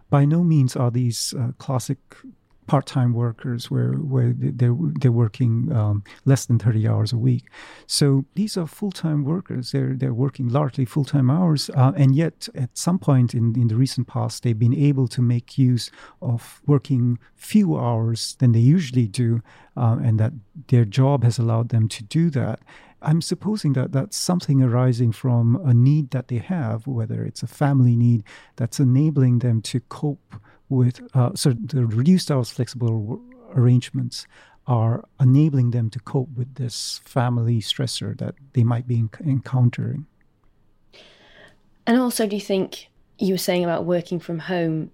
by 0.09 0.25
no 0.25 0.43
means 0.43 0.75
are 0.75 0.91
these 0.91 1.35
uh, 1.37 1.51
classic 1.59 1.99
part-time 2.67 3.13
workers 3.13 3.69
where 3.69 3.93
where 3.93 4.33
they're 4.35 4.75
they're 4.99 5.11
working 5.11 5.71
um, 5.71 6.03
less 6.25 6.45
than 6.45 6.59
30 6.59 6.87
hours 6.87 7.13
a 7.13 7.17
week. 7.17 7.45
So 7.87 8.25
these 8.35 8.57
are 8.57 8.67
full-time 8.67 9.23
workers. 9.23 9.71
They're 9.71 9.93
they're 9.95 10.13
working 10.13 10.49
largely 10.49 10.85
full-time 10.85 11.29
hours, 11.29 11.69
uh, 11.75 11.93
and 11.95 12.15
yet 12.15 12.49
at 12.55 12.77
some 12.77 12.99
point 12.99 13.33
in 13.33 13.55
in 13.59 13.67
the 13.67 13.75
recent 13.75 14.07
past, 14.07 14.43
they've 14.43 14.57
been 14.57 14.73
able 14.73 15.07
to 15.09 15.21
make 15.21 15.57
use 15.57 15.91
of 16.21 16.61
working 16.65 17.19
fewer 17.35 17.79
hours 17.79 18.35
than 18.39 18.51
they 18.51 18.59
usually 18.59 19.07
do, 19.07 19.41
uh, 19.77 19.97
and 20.03 20.19
that 20.19 20.33
their 20.67 20.85
job 20.85 21.23
has 21.23 21.37
allowed 21.37 21.69
them 21.69 21.87
to 21.89 22.03
do 22.03 22.29
that. 22.29 22.59
I'm 23.03 23.21
supposing 23.21 23.73
that 23.73 23.91
that's 23.91 24.17
something 24.17 24.61
arising 24.61 25.11
from 25.11 25.55
a 25.65 25.73
need 25.73 26.11
that 26.11 26.29
they 26.29 26.37
have, 26.37 26.87
whether 26.87 27.23
it's 27.25 27.43
a 27.43 27.47
family 27.47 27.95
need 27.95 28.23
that's 28.55 28.79
enabling 28.79 29.39
them 29.39 29.61
to 29.63 29.81
cope 29.81 30.35
with. 30.73 31.01
Uh, 31.13 31.31
so 31.35 31.53
the 31.53 31.85
reduced 31.85 32.31
hours 32.31 32.51
flexible 32.51 33.21
arrangements 33.55 34.27
are 34.65 35.03
enabling 35.19 35.71
them 35.71 35.89
to 35.89 35.99
cope 35.99 36.29
with 36.35 36.55
this 36.55 37.01
family 37.05 37.59
stressor 37.59 38.17
that 38.17 38.35
they 38.53 38.63
might 38.63 38.87
be 38.87 39.03
encountering. 39.25 40.05
And 41.85 41.99
also, 41.99 42.25
do 42.27 42.35
you 42.35 42.41
think 42.41 42.89
you 43.19 43.33
were 43.33 43.37
saying 43.39 43.63
about 43.63 43.85
working 43.85 44.19
from 44.19 44.39
home 44.39 44.91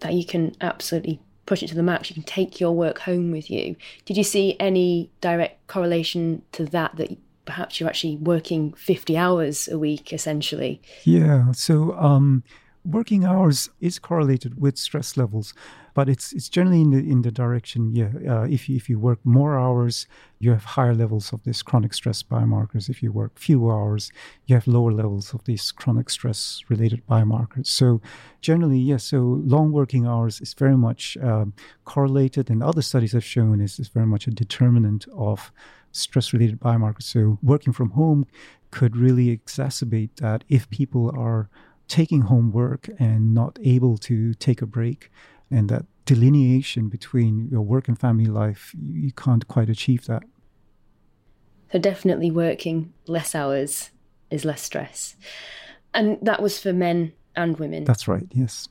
that 0.00 0.12
you 0.12 0.24
can 0.24 0.54
absolutely 0.60 1.20
push 1.46 1.62
it 1.62 1.68
to 1.68 1.74
the 1.74 1.82
max? 1.82 2.10
You 2.10 2.14
can 2.14 2.22
take 2.22 2.60
your 2.60 2.72
work 2.72 2.98
home 2.98 3.30
with 3.30 3.50
you. 3.50 3.76
Did 4.04 4.16
you 4.18 4.24
see 4.24 4.56
any 4.60 5.10
direct 5.20 5.66
correlation 5.66 6.42
to 6.52 6.66
that? 6.66 6.96
That 6.96 7.16
perhaps 7.46 7.80
you're 7.80 7.88
actually 7.88 8.16
working 8.16 8.72
50 8.74 9.16
hours 9.16 9.66
a 9.66 9.78
week 9.78 10.12
essentially. 10.12 10.80
Yeah. 11.04 11.52
So, 11.52 11.94
um, 11.98 12.44
working 12.84 13.24
hours 13.24 13.68
is 13.80 13.98
correlated 13.98 14.60
with 14.60 14.78
stress 14.78 15.16
levels 15.16 15.52
but 15.92 16.08
it's 16.08 16.32
it's 16.32 16.48
generally 16.48 16.80
in 16.80 16.90
the 16.90 16.98
in 16.98 17.22
the 17.22 17.30
direction 17.30 17.94
yeah 17.94 18.10
uh, 18.28 18.42
if 18.44 18.68
you, 18.68 18.76
if 18.76 18.88
you 18.88 18.98
work 18.98 19.18
more 19.24 19.58
hours 19.58 20.06
you 20.38 20.50
have 20.50 20.64
higher 20.64 20.94
levels 20.94 21.32
of 21.32 21.42
these 21.44 21.62
chronic 21.62 21.92
stress 21.92 22.22
biomarkers 22.22 22.88
if 22.88 23.02
you 23.02 23.12
work 23.12 23.38
few 23.38 23.70
hours 23.70 24.10
you 24.46 24.54
have 24.54 24.66
lower 24.66 24.92
levels 24.92 25.34
of 25.34 25.44
these 25.44 25.70
chronic 25.72 26.08
stress 26.08 26.62
related 26.68 27.06
biomarkers 27.06 27.66
so 27.66 28.00
generally 28.40 28.78
yes 28.78 28.90
yeah, 28.90 29.18
so 29.18 29.42
long 29.44 29.72
working 29.72 30.06
hours 30.06 30.40
is 30.40 30.54
very 30.54 30.76
much 30.76 31.18
um, 31.22 31.52
correlated 31.84 32.48
and 32.48 32.62
other 32.62 32.82
studies 32.82 33.12
have 33.12 33.24
shown 33.24 33.60
is, 33.60 33.78
is 33.78 33.88
very 33.88 34.06
much 34.06 34.26
a 34.26 34.30
determinant 34.30 35.06
of 35.14 35.52
stress 35.92 36.32
related 36.32 36.60
biomarkers. 36.60 37.02
So, 37.02 37.38
working 37.42 37.72
from 37.72 37.90
home 37.90 38.26
could 38.70 38.96
really 38.96 39.36
exacerbate 39.36 40.16
that 40.16 40.44
if 40.48 40.70
people 40.70 41.10
are 41.16 41.48
taking 41.90 42.22
home 42.22 42.52
work 42.52 42.88
and 42.98 43.34
not 43.34 43.58
able 43.62 43.98
to 43.98 44.32
take 44.34 44.62
a 44.62 44.66
break, 44.66 45.10
and 45.50 45.68
that 45.68 45.84
delineation 46.06 46.88
between 46.88 47.48
your 47.50 47.62
work 47.62 47.88
and 47.88 47.98
family 47.98 48.26
life, 48.26 48.74
you 48.80 49.12
can't 49.12 49.46
quite 49.48 49.68
achieve 49.68 50.06
that. 50.06 50.22
So, 51.72 51.78
definitely 51.78 52.30
working 52.30 52.92
less 53.06 53.34
hours 53.34 53.90
is 54.30 54.44
less 54.44 54.62
stress. 54.62 55.16
And 55.92 56.18
that 56.22 56.40
was 56.40 56.58
for 56.58 56.72
men 56.72 57.12
and 57.36 57.58
women. 57.58 57.84
That's 57.84 58.08
right, 58.08 58.26
yes. 58.30 58.68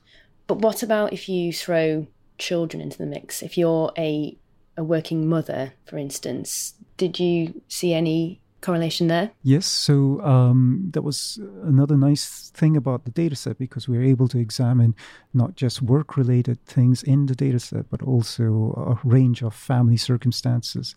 But 0.48 0.60
what 0.60 0.82
about 0.82 1.14
if 1.14 1.30
you 1.30 1.54
throw 1.54 2.08
children 2.38 2.82
into 2.82 2.98
the 2.98 3.06
mix? 3.06 3.44
If 3.44 3.58
you're 3.58 3.92
a 3.98 4.38
a 4.80 4.84
working 4.84 5.28
mother, 5.28 5.74
for 5.86 5.98
instance. 5.98 6.74
Did 6.96 7.20
you 7.20 7.62
see 7.68 7.94
any 7.94 8.42
correlation 8.62 9.08
there? 9.08 9.32
Yes. 9.44 9.66
So 9.66 10.22
um, 10.22 10.90
that 10.94 11.02
was 11.02 11.40
another 11.64 11.98
nice 11.98 12.52
thing 12.54 12.76
about 12.76 13.06
the 13.06 13.12
dataset 13.12 13.58
because 13.58 13.88
we 13.88 13.98
were 13.98 14.04
able 14.04 14.28
to 14.30 14.38
examine 14.38 14.96
not 15.34 15.56
just 15.56 15.82
work 15.82 16.18
related 16.18 16.64
things 16.66 17.04
in 17.04 17.26
the 17.28 17.36
dataset, 17.36 17.86
but 17.90 18.02
also 18.02 19.00
a 19.04 19.08
range 19.08 19.42
of 19.42 19.54
family 19.54 19.98
circumstances. 19.98 20.96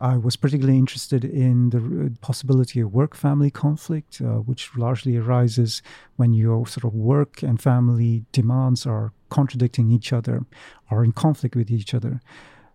I 0.00 0.16
was 0.16 0.36
particularly 0.36 0.78
interested 0.78 1.24
in 1.24 1.70
the 1.70 2.16
possibility 2.20 2.80
of 2.80 2.92
work 2.92 3.14
family 3.14 3.50
conflict, 3.50 4.20
uh, 4.20 4.40
which 4.40 4.70
largely 4.76 5.16
arises 5.16 5.82
when 6.16 6.32
your 6.32 6.66
sort 6.66 6.84
of 6.84 6.94
work 6.94 7.42
and 7.42 7.60
family 7.60 8.24
demands 8.32 8.86
are 8.86 9.12
contradicting 9.28 9.90
each 9.90 10.12
other, 10.12 10.44
are 10.90 11.04
in 11.04 11.12
conflict 11.12 11.56
with 11.56 11.70
each 11.70 11.94
other. 11.94 12.20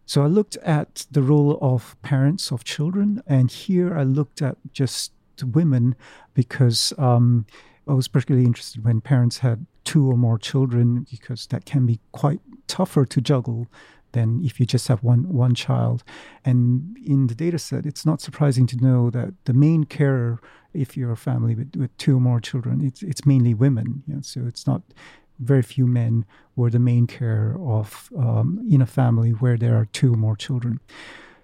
So 0.07 0.23
I 0.23 0.27
looked 0.27 0.55
at 0.57 1.05
the 1.11 1.21
role 1.21 1.59
of 1.61 2.01
parents 2.01 2.49
of 2.49 2.63
children, 2.63 3.21
and 3.27 3.51
here 3.51 3.95
I 3.95 4.03
looked 4.03 4.41
at 4.41 4.55
just 4.71 5.11
women 5.43 5.95
because 6.33 6.93
um, 6.97 7.45
I 7.87 7.93
was 7.93 8.07
particularly 8.07 8.47
interested 8.47 8.85
when 8.85 9.01
parents 9.01 9.39
had 9.39 9.65
two 9.83 10.09
or 10.09 10.15
more 10.15 10.39
children 10.39 11.05
because 11.11 11.45
that 11.47 11.65
can 11.65 11.85
be 11.85 11.99
quite 12.13 12.39
tougher 12.67 13.05
to 13.05 13.21
juggle 13.21 13.67
than 14.13 14.41
if 14.45 14.61
you 14.61 14.65
just 14.65 14.87
have 14.87 15.03
one 15.03 15.27
one 15.27 15.53
child. 15.53 16.05
And 16.45 16.97
in 17.05 17.27
the 17.27 17.35
data 17.35 17.59
set, 17.59 17.85
it's 17.85 18.05
not 18.05 18.21
surprising 18.21 18.65
to 18.67 18.77
know 18.77 19.09
that 19.09 19.33
the 19.43 19.53
main 19.53 19.83
carer, 19.83 20.39
if 20.73 20.95
you're 20.95 21.11
a 21.11 21.17
family 21.17 21.53
with, 21.53 21.75
with 21.75 21.95
two 21.97 22.15
or 22.15 22.21
more 22.21 22.39
children, 22.39 22.81
it's 22.81 23.03
it's 23.03 23.25
mainly 23.25 23.53
women. 23.53 24.03
You 24.07 24.15
know, 24.15 24.21
so 24.21 24.45
it's 24.47 24.65
not 24.65 24.83
very 25.39 25.61
few 25.61 25.87
men 25.87 26.25
were 26.55 26.69
the 26.69 26.79
main 26.79 27.07
care 27.07 27.55
of 27.59 28.09
um, 28.17 28.65
in 28.69 28.81
a 28.81 28.85
family 28.85 29.31
where 29.31 29.57
there 29.57 29.75
are 29.75 29.85
two 29.85 30.13
or 30.13 30.17
more 30.17 30.35
children. 30.35 30.79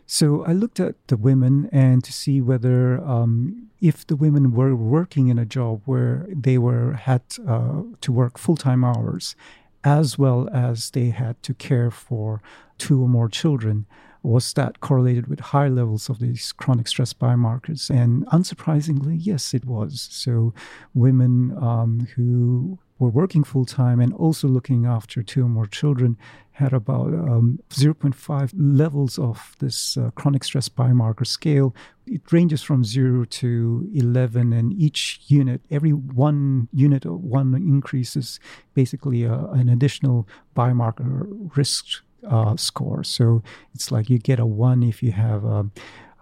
So 0.05 0.43
I 0.45 0.53
looked 0.53 0.79
at 0.79 0.95
the 1.07 1.17
women 1.17 1.69
and 1.71 2.03
to 2.03 2.11
see 2.11 2.41
whether 2.41 3.01
um, 3.03 3.69
if 3.79 4.05
the 4.05 4.15
women 4.15 4.51
were 4.51 4.75
working 4.75 5.29
in 5.29 5.39
a 5.39 5.45
job 5.45 5.81
where 5.85 6.27
they 6.29 6.57
were 6.57 6.93
had 6.93 7.21
uh, 7.47 7.83
to 8.01 8.11
work 8.11 8.37
full 8.37 8.57
time 8.57 8.83
hours, 8.83 9.35
as 9.83 10.17
well 10.17 10.49
as 10.53 10.91
they 10.91 11.09
had 11.09 11.41
to 11.43 11.53
care 11.53 11.91
for 11.91 12.41
two 12.77 13.01
or 13.01 13.09
more 13.09 13.29
children, 13.29 13.85
was 14.23 14.53
that 14.53 14.79
correlated 14.79 15.27
with 15.27 15.39
high 15.39 15.67
levels 15.67 16.09
of 16.09 16.19
these 16.19 16.53
chronic 16.53 16.87
stress 16.87 17.13
biomarkers? 17.13 17.89
And 17.89 18.25
unsurprisingly, 18.27 19.17
yes, 19.19 19.53
it 19.53 19.65
was. 19.65 20.07
So 20.11 20.53
women 20.93 21.55
um, 21.61 22.07
who 22.15 22.79
were 22.99 23.09
working 23.09 23.43
full 23.43 23.65
time 23.65 23.99
and 23.99 24.13
also 24.13 24.47
looking 24.47 24.85
after 24.85 25.21
two 25.21 25.45
or 25.45 25.49
more 25.49 25.67
children 25.67 26.17
had 26.51 26.71
about 26.71 27.07
um, 27.07 27.59
0.5 27.69 28.51
levels 28.55 29.17
of 29.17 29.55
this 29.59 29.97
uh, 29.97 30.11
chronic 30.11 30.43
stress 30.43 30.69
biomarker 30.69 31.25
scale. 31.25 31.75
It 32.05 32.31
ranges 32.31 32.61
from 32.61 32.83
0 32.83 33.25
to 33.25 33.89
11, 33.93 34.53
and 34.53 34.71
each 34.73 35.19
unit, 35.27 35.61
every 35.71 35.91
one 35.91 36.67
unit 36.71 37.05
of 37.05 37.23
one 37.23 37.55
increase 37.55 38.15
is 38.15 38.39
basically 38.75 39.25
uh, 39.25 39.47
an 39.47 39.67
additional 39.67 40.27
biomarker 40.55 41.27
risk 41.57 42.03
uh, 42.27 42.55
score. 42.57 43.03
So 43.03 43.43
it's 43.73 43.91
like 43.91 44.09
you 44.09 44.19
get 44.19 44.39
a 44.39 44.45
1 44.45 44.83
if 44.83 45.03
you 45.03 45.11
have 45.11 45.43
a, 45.43 45.69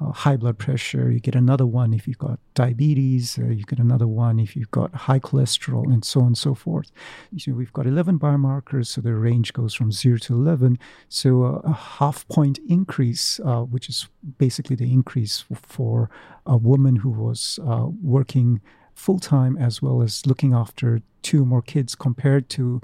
uh, 0.02 0.12
high 0.12 0.38
blood 0.38 0.58
pressure. 0.58 1.12
You 1.12 1.20
get 1.20 1.36
another 1.36 1.66
one 1.66 1.94
if 1.94 2.08
you've 2.08 2.18
got 2.18 2.40
diabetes. 2.54 3.38
Uh, 3.38 3.48
you 3.48 3.64
get 3.64 3.80
another 3.80 4.08
one 4.08 4.40
if 4.40 4.56
you've 4.56 4.72
got 4.72 4.94
high 4.94 5.20
cholesterol, 5.20 5.86
and 5.86 6.04
so 6.04 6.22
on 6.22 6.28
and 6.28 6.38
so 6.38 6.56
forth. 6.56 6.92
So 7.38 7.54
we've 7.54 7.74
got 7.74 7.86
11 7.86 8.20
biomarkers, 8.20 8.88
so 8.88 9.02
the 9.02 9.14
range 9.14 9.54
goes 9.54 9.74
from 9.74 9.92
0 9.92 10.18
to 10.20 10.34
11. 10.34 10.80
So 11.10 11.44
uh, 11.44 11.62
a 11.64 11.74
half 11.74 12.28
point 12.28 12.60
increase, 12.68 13.40
uh, 13.46 13.62
which 13.62 13.90
is 13.90 14.08
basically 14.38 14.76
the 14.76 14.92
increase 14.92 15.44
for 15.54 16.10
a 16.46 16.58
woman 16.58 16.98
who 16.98 17.10
was 17.10 17.60
uh, 17.66 17.88
working 18.02 18.62
full 18.94 19.20
time 19.20 19.58
as 19.58 19.82
well 19.82 20.02
as 20.02 20.26
looking 20.26 20.54
after 20.54 21.02
two 21.22 21.46
more 21.46 21.62
kids 21.62 21.96
compared 21.96 22.50
to 22.50 22.82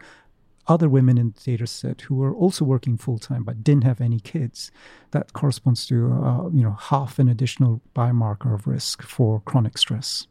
other 0.67 0.89
women 0.89 1.17
in 1.17 1.31
the 1.31 1.39
data 1.51 1.65
set 1.65 2.01
who 2.01 2.15
were 2.15 2.33
also 2.33 2.65
working 2.65 2.97
full 2.97 3.19
time 3.19 3.43
but 3.43 3.63
didn't 3.63 3.83
have 3.83 4.01
any 4.01 4.19
kids. 4.19 4.71
That 5.11 5.33
corresponds 5.33 5.85
to 5.87 6.11
uh, 6.11 6.49
you 6.49 6.63
know 6.63 6.77
half 6.79 7.19
an 7.19 7.29
additional 7.29 7.81
biomarker 7.95 8.53
of 8.53 8.67
risk 8.67 9.01
for 9.03 9.41
chronic 9.41 9.77
stress. 9.77 10.27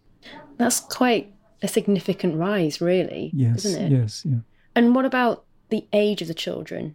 That's 0.58 0.80
quite 0.80 1.32
a 1.62 1.68
significant 1.68 2.36
rise, 2.36 2.80
really, 2.80 3.30
yes, 3.34 3.64
isn't 3.64 3.84
it? 3.84 3.96
Yes, 3.96 4.24
yeah. 4.24 4.38
And 4.74 4.94
what 4.94 5.04
about 5.04 5.44
the 5.70 5.86
age 5.92 6.22
of 6.22 6.28
the 6.28 6.34
children? 6.34 6.94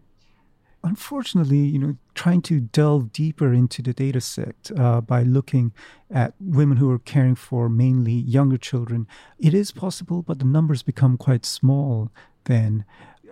Unfortunately, 0.84 1.60
you 1.60 1.78
know, 1.78 1.98
trying 2.16 2.42
to 2.44 2.60
delve 2.60 3.14
deeper 3.14 3.54
into 3.54 3.84
the 3.84 3.94
data 3.94 4.20
set 4.20 4.72
uh, 4.76 5.00
by 5.00 5.22
looking 5.22 5.74
at 6.10 6.34
women 6.40 6.78
who 6.78 6.90
are 6.90 7.00
caring 7.00 7.36
for 7.36 7.70
mainly 7.70 8.14
younger 8.14 8.58
children, 8.58 9.08
it 9.38 9.54
is 9.54 9.72
possible, 9.72 10.24
but 10.24 10.40
the 10.40 10.46
numbers 10.46 10.82
become 10.82 11.18
quite 11.18 11.46
small 11.46 12.12
then. 12.46 12.84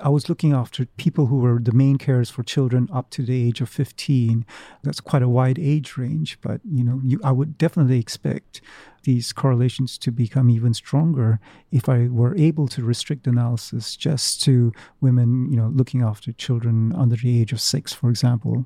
I 0.02 0.10
was 0.10 0.30
looking 0.30 0.54
after 0.54 0.86
people 0.86 1.28
who 1.28 1.40
were 1.40 1.60
the 1.60 1.72
main 1.72 1.98
carers 1.98 2.32
for 2.32 2.44
children 2.44 2.90
up 2.94 3.10
to 3.12 3.24
the 3.24 3.48
age 3.48 3.62
of 3.62 3.70
15. 3.70 4.46
That's 4.84 5.00
quite 5.00 5.22
a 5.22 5.30
wide 5.30 5.60
age 5.60 5.98
range, 5.98 6.40
but 6.42 6.62
you 6.64 6.84
know, 6.84 7.02
you, 7.04 7.20
I 7.24 7.32
would 7.32 7.58
definitely 7.58 8.00
expect 8.00 8.62
these 9.04 9.32
correlations 9.32 9.98
to 10.00 10.12
become 10.12 10.50
even 10.50 10.74
stronger 10.74 11.40
if 11.72 11.88
I 11.88 12.08
were 12.08 12.36
able 12.38 12.68
to 12.70 12.84
restrict 12.84 13.28
analysis 13.28 13.96
just 13.96 14.42
to 14.44 14.74
women, 15.02 15.50
you 15.50 15.58
know, 15.58 15.68
looking 15.68 16.02
after 16.02 16.32
children 16.34 16.94
under 16.96 17.16
the 17.16 17.42
age 17.42 17.52
of 17.52 17.62
6, 17.62 17.94
for 17.94 18.10
example. 18.10 18.66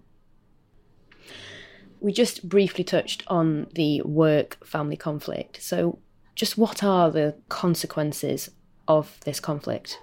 We 2.00 2.12
just 2.12 2.50
briefly 2.50 2.84
touched 2.84 3.24
on 3.28 3.68
the 3.76 4.02
work 4.02 4.66
family 4.66 4.98
conflict. 4.98 5.62
So, 5.62 6.00
just 6.36 6.58
what 6.58 6.84
are 6.84 7.12
the 7.12 7.36
consequences 7.48 8.50
of 8.88 9.20
this 9.24 9.40
conflict? 9.40 10.00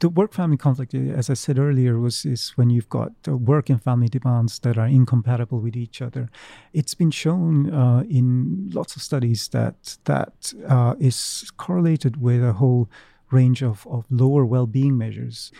The 0.00 0.08
work 0.08 0.32
family 0.32 0.56
conflict, 0.56 0.94
uh, 0.94 0.98
as 0.98 1.30
I 1.30 1.34
said 1.34 1.58
earlier, 1.58 1.98
was 1.98 2.24
is 2.24 2.50
when 2.56 2.70
you've 2.70 2.88
got 2.88 3.12
work 3.26 3.70
and 3.70 3.82
family 3.82 4.08
demands 4.08 4.58
that 4.60 4.78
are 4.78 4.86
incompatible 4.86 5.60
with 5.60 5.76
each 5.76 6.00
other. 6.02 6.30
It's 6.72 6.94
been 6.94 7.10
shown 7.10 7.72
uh, 7.72 8.04
in 8.08 8.70
lots 8.72 8.96
of 8.96 9.02
studies 9.02 9.48
that 9.48 9.98
that 10.04 10.52
uh, 10.68 10.94
is 10.98 11.50
correlated 11.56 12.20
with 12.20 12.42
a 12.42 12.54
whole 12.54 12.88
range 13.30 13.62
of, 13.62 13.86
of 13.86 14.04
lower 14.10 14.44
well-being 14.44 14.96
measures. 14.96 15.52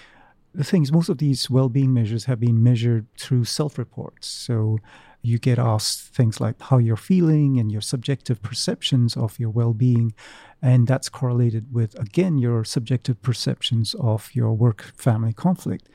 The 0.55 0.65
thing 0.65 0.83
is, 0.83 0.93
most 0.93 1.09
of 1.09 1.19
these 1.19 1.51
well-being 1.51 1.93
measures 1.93 2.25
have 2.25 2.41
been 2.41 2.63
measured 2.63 3.07
through 3.19 3.45
self-reports. 3.45 4.27
So 4.27 4.79
you 5.21 5.39
get 5.39 5.59
asked 5.59 6.15
things 6.15 6.41
like 6.41 6.61
how 6.63 6.79
you're 6.79 6.97
feeling 6.97 7.59
and 7.59 7.71
your 7.71 7.81
subjective 7.81 8.41
perceptions 8.41 9.17
of 9.17 9.39
your 9.39 9.51
well-being 9.51 10.15
and 10.61 10.87
that's 10.87 11.09
correlated 11.09 11.73
with 11.73 11.99
again 11.99 12.39
your 12.39 12.65
subjective 12.65 13.21
perceptions 13.23 13.95
of 14.01 14.31
your 14.35 14.53
work 14.53 14.93
family 14.97 15.33
conflict 15.33 15.89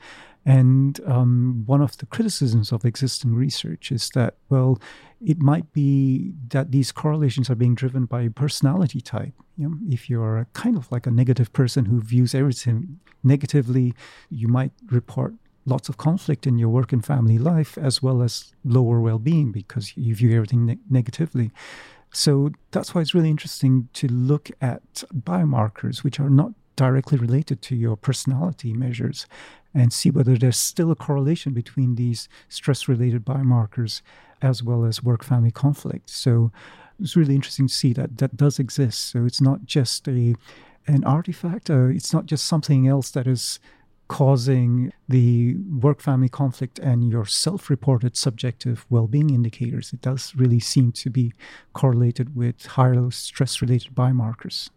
and 0.46 1.00
um, 1.06 1.62
one 1.66 1.80
of 1.80 1.96
the 1.96 2.06
criticisms 2.06 2.70
of 2.70 2.84
existing 2.84 3.34
research 3.34 3.90
is 3.90 4.10
that, 4.10 4.34
well, 4.50 4.78
it 5.24 5.40
might 5.40 5.72
be 5.72 6.34
that 6.48 6.70
these 6.70 6.92
correlations 6.92 7.48
are 7.48 7.54
being 7.54 7.74
driven 7.74 8.04
by 8.04 8.28
personality 8.28 9.00
type. 9.00 9.32
You 9.56 9.68
know, 9.68 9.76
if 9.88 10.10
you're 10.10 10.46
kind 10.52 10.76
of 10.76 10.90
like 10.92 11.06
a 11.06 11.10
negative 11.10 11.52
person 11.52 11.86
who 11.86 12.02
views 12.02 12.34
everything 12.34 13.00
negatively, 13.22 13.94
you 14.28 14.48
might 14.48 14.72
report 14.90 15.34
lots 15.64 15.88
of 15.88 15.96
conflict 15.96 16.46
in 16.46 16.58
your 16.58 16.68
work 16.68 16.92
and 16.92 17.02
family 17.02 17.38
life, 17.38 17.78
as 17.78 18.02
well 18.02 18.20
as 18.20 18.52
lower 18.64 19.00
well 19.00 19.18
being 19.18 19.50
because 19.50 19.96
you 19.96 20.14
view 20.14 20.34
everything 20.34 20.66
ne- 20.66 20.78
negatively. 20.90 21.52
So 22.16 22.50
that's 22.70 22.94
why 22.94 23.00
it's 23.00 23.14
really 23.14 23.30
interesting 23.30 23.88
to 23.94 24.06
look 24.06 24.50
at 24.60 24.82
biomarkers 25.12 26.04
which 26.04 26.20
are 26.20 26.30
not 26.30 26.52
directly 26.76 27.18
related 27.18 27.62
to 27.62 27.76
your 27.76 27.96
personality 27.96 28.72
measures 28.72 29.26
and 29.74 29.92
see 29.92 30.10
whether 30.10 30.36
there's 30.36 30.56
still 30.56 30.90
a 30.90 30.96
correlation 30.96 31.52
between 31.52 31.96
these 31.96 32.28
stress 32.48 32.88
related 32.88 33.24
biomarkers 33.24 34.00
as 34.40 34.62
well 34.62 34.84
as 34.84 35.02
work 35.02 35.24
family 35.24 35.50
conflict. 35.50 36.08
So 36.08 36.52
it's 37.00 37.16
really 37.16 37.34
interesting 37.34 37.66
to 37.66 37.74
see 37.74 37.92
that 37.94 38.18
that 38.18 38.36
does 38.36 38.58
exist. 38.58 39.00
So 39.10 39.24
it's 39.24 39.40
not 39.40 39.64
just 39.64 40.06
a 40.08 40.34
an 40.86 41.02
artifact, 41.04 41.70
uh, 41.70 41.86
it's 41.86 42.12
not 42.12 42.26
just 42.26 42.44
something 42.44 42.86
else 42.86 43.10
that 43.12 43.26
is 43.26 43.58
causing 44.08 44.92
the 45.08 45.56
work 45.80 46.00
family 46.00 46.28
conflict 46.28 46.78
and 46.78 47.10
your 47.10 47.24
self 47.24 47.70
reported 47.70 48.16
subjective 48.16 48.84
well 48.90 49.06
being 49.06 49.30
indicators. 49.30 49.92
It 49.92 50.00
does 50.00 50.34
really 50.36 50.60
seem 50.60 50.92
to 50.92 51.10
be 51.10 51.32
correlated 51.72 52.36
with 52.36 52.66
higher 52.66 53.10
stress 53.10 53.62
related 53.62 53.94
biomarkers. 53.94 54.70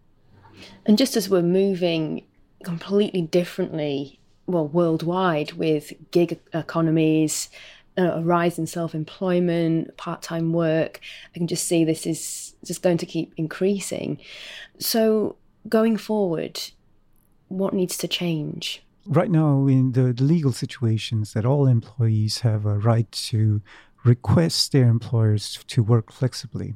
And 0.86 0.98
just 0.98 1.16
as 1.16 1.30
we're 1.30 1.42
moving 1.42 2.26
completely 2.64 3.22
differently, 3.22 4.20
well, 4.48 4.68
worldwide 4.68 5.54
with 5.54 5.94
gig 6.12 6.40
economies, 6.54 7.50
uh, 7.98 8.14
a 8.14 8.22
rise 8.22 8.58
in 8.58 8.68
self 8.68 8.96
employment, 8.96 9.96
part 9.98 10.22
time 10.22 10.54
work, 10.54 11.02
I 11.36 11.38
can 11.38 11.48
just 11.48 11.68
see 11.68 11.84
this 11.84 12.06
is 12.06 12.56
just 12.64 12.82
going 12.82 12.98
to 13.00 13.06
keep 13.06 13.34
increasing. 13.38 14.20
So, 14.80 15.36
going 15.68 15.98
forward, 15.98 16.60
what 17.50 17.74
needs 17.74 17.98
to 17.98 18.08
change? 18.08 18.84
Right 19.08 19.32
now 19.32 19.68
in 19.68 19.94
the, 19.94 20.14
the, 20.14 20.24
legal 20.24 20.52
situations 20.52 21.34
that 21.34 21.46
all 21.46 21.68
employees 21.68 22.40
have 22.40 22.66
a 22.66 22.78
right 22.78 23.12
to 23.12 23.62
request 24.04 24.72
their 24.72 24.88
employers 24.88 25.60
to 25.68 25.82
work 25.84 26.12
flexibly. 26.12 26.76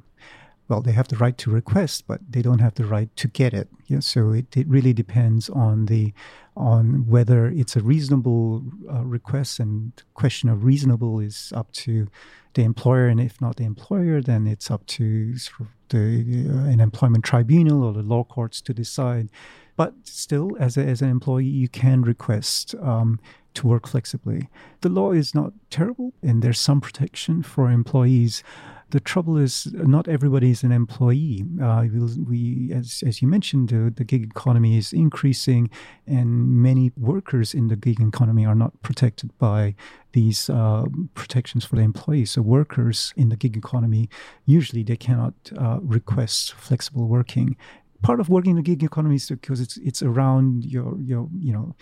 Well 0.67 0.81
they 0.81 0.93
have 0.93 1.09
the 1.09 1.17
right 1.17 1.37
to 1.39 1.51
request 1.51 2.05
but 2.07 2.21
they 2.29 2.41
don't 2.41 2.59
have 2.59 2.75
the 2.75 2.85
right 2.85 3.13
to 3.17 3.27
get 3.27 3.53
it. 3.53 3.67
Yeah, 3.87 3.99
so 3.99 4.31
it, 4.31 4.55
it 4.55 4.67
really 4.67 4.93
depends 4.93 5.49
on 5.49 5.85
the 5.87 6.13
on 6.55 7.07
whether 7.07 7.47
it's 7.47 7.75
a 7.75 7.81
reasonable 7.81 8.63
uh, 8.89 9.03
request 9.03 9.59
and 9.59 9.91
question 10.13 10.49
of 10.49 10.63
reasonable 10.63 11.19
is 11.19 11.53
up 11.55 11.71
to 11.71 12.07
the 12.53 12.63
employer 12.63 13.07
and 13.07 13.19
if 13.19 13.39
not 13.39 13.55
the 13.55 13.63
employer 13.63 14.21
then 14.21 14.47
it's 14.47 14.69
up 14.69 14.85
to 14.85 15.37
sort 15.37 15.61
of 15.61 15.67
the 15.89 16.47
uh, 16.49 16.69
an 16.69 16.79
employment 16.79 17.23
tribunal 17.23 17.83
or 17.83 17.93
the 17.93 18.01
law 18.01 18.23
courts 18.23 18.61
to 18.61 18.73
decide 18.73 19.29
but 19.75 19.93
still, 20.03 20.55
as, 20.59 20.77
a, 20.77 20.83
as 20.83 21.01
an 21.01 21.09
employee, 21.09 21.45
you 21.45 21.67
can 21.67 22.01
request 22.01 22.75
um, 22.81 23.19
to 23.53 23.67
work 23.67 23.87
flexibly. 23.87 24.49
The 24.81 24.89
law 24.89 25.11
is 25.11 25.35
not 25.35 25.53
terrible, 25.69 26.13
and 26.21 26.41
there's 26.41 26.59
some 26.59 26.81
protection 26.81 27.43
for 27.43 27.69
employees. 27.69 28.43
The 28.91 28.99
trouble 28.99 29.37
is, 29.37 29.67
not 29.73 30.09
everybody 30.09 30.51
is 30.51 30.63
an 30.63 30.73
employee. 30.73 31.45
Uh, 31.61 31.85
we, 32.27 32.71
as, 32.73 33.03
as 33.05 33.21
you 33.21 33.27
mentioned, 33.27 33.69
the, 33.69 33.91
the 33.95 34.03
gig 34.03 34.25
economy 34.25 34.77
is 34.77 34.91
increasing, 34.91 35.69
and 36.05 36.49
many 36.61 36.91
workers 36.97 37.53
in 37.53 37.69
the 37.69 37.77
gig 37.77 38.01
economy 38.01 38.45
are 38.45 38.55
not 38.55 38.81
protected 38.81 39.37
by 39.37 39.75
these 40.11 40.49
uh, 40.49 40.83
protections 41.13 41.63
for 41.63 41.77
the 41.77 41.81
employees. 41.81 42.31
So 42.31 42.41
workers 42.41 43.13
in 43.15 43.29
the 43.29 43.37
gig 43.37 43.55
economy 43.55 44.09
usually 44.45 44.83
they 44.83 44.97
cannot 44.97 45.33
uh, 45.57 45.79
request 45.81 46.53
flexible 46.53 47.07
working, 47.07 47.55
part 48.01 48.19
of 48.19 48.29
working 48.29 48.51
in 48.51 48.55
the 48.57 48.63
gig 48.63 48.83
economy 48.83 49.15
is 49.15 49.29
because 49.29 49.59
it's 49.59 49.77
it's 49.77 50.01
around 50.01 50.65
your 50.65 50.99
your 50.99 51.29
you 51.39 51.53
know 51.53 51.75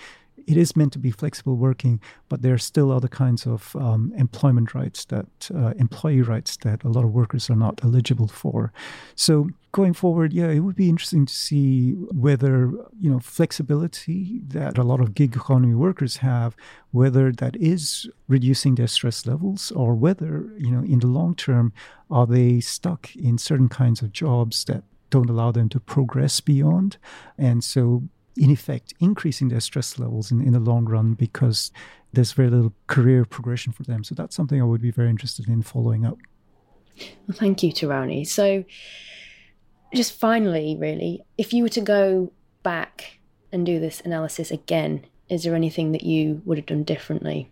it 0.50 0.58
is 0.58 0.76
meant 0.76 0.94
to 0.94 1.00
be 1.00 1.12
flexible 1.12 1.56
working, 1.56 2.02
but 2.28 2.42
there 2.42 2.56
are 2.56 2.58
still 2.72 2.92
other 2.92 3.08
kinds 3.08 3.46
of 3.46 3.76
um, 3.76 4.12
employment 4.18 4.74
rights 4.74 5.06
that 5.06 5.28
uh, 5.54 5.74
employee 5.78 6.24
rights 6.24 6.58
that 6.58 6.84
a 6.84 6.90
lot 6.90 7.04
of 7.04 7.12
workers 7.12 7.52
are 7.52 7.56
not 7.56 7.80
eligible 7.84 8.28
for. 8.28 8.74
So 9.16 9.50
going 9.72 9.94
forward, 9.94 10.34
yeah, 10.34 10.50
it 10.50 10.62
would 10.62 10.76
be 10.76 10.90
interesting 10.90 11.28
to 11.28 11.34
see 11.34 11.92
whether 12.12 12.72
you 13.00 13.12
know 13.12 13.20
flexibility 13.20 14.42
that 14.48 14.80
a 14.80 14.84
lot 14.84 15.02
of 15.02 15.14
gig 15.14 15.36
economy 15.36 15.76
workers 15.76 16.18
have, 16.18 16.56
whether 16.92 17.32
that 17.32 17.56
is 17.58 18.10
reducing 18.28 18.76
their 18.76 18.88
stress 18.88 19.28
levels, 19.28 19.72
or 19.72 19.94
whether 19.94 20.52
you 20.58 20.72
know 20.72 20.84
in 20.84 21.00
the 21.00 21.08
long 21.08 21.36
term 21.36 21.74
are 22.10 22.26
they 22.26 22.60
stuck 22.60 23.16
in 23.16 23.38
certain 23.38 23.70
kinds 23.70 24.02
of 24.02 24.12
jobs 24.12 24.64
that 24.66 24.84
don't 25.10 25.30
allow 25.30 25.52
them 25.52 25.70
to 25.70 25.80
progress 25.80 26.40
beyond. 26.40 26.98
And 27.38 27.64
so, 27.64 28.04
in 28.38 28.52
effect, 28.52 28.94
increasing 29.00 29.50
their 29.50 29.60
stress 29.60 30.00
levels 30.00 30.32
in, 30.32 30.42
in 30.42 30.54
the 30.54 30.60
long 30.60 30.86
run 30.86 31.14
because 31.14 31.72
there's 32.14 32.32
very 32.32 32.50
little 32.50 32.74
career 32.88 33.26
progression 33.26 33.74
for 33.74 33.84
them. 33.84 34.04
So, 34.04 34.16
that's 34.16 34.36
something 34.36 34.62
I 34.62 34.66
would 34.66 34.82
be 34.82 34.92
very 34.92 35.10
interested 35.10 35.48
in 35.48 35.62
following 35.62 36.06
up. 36.06 36.18
Well, 37.28 37.38
thank 37.38 37.64
you, 37.64 37.72
Tarani. 37.72 38.28
So, 38.28 38.64
just 39.94 40.14
finally, 40.14 40.78
really, 40.80 41.24
if 41.38 41.54
you 41.54 41.64
were 41.64 41.70
to 41.70 41.82
go 41.82 42.32
back 42.64 43.20
and 43.52 43.66
do 43.66 43.80
this 43.80 44.02
analysis 44.02 44.52
again, 44.52 45.06
is 45.30 45.44
there 45.44 45.56
anything 45.56 45.92
that 45.92 46.04
you 46.04 46.42
would 46.46 46.58
have 46.58 46.68
done 46.68 46.84
differently? 46.84 47.52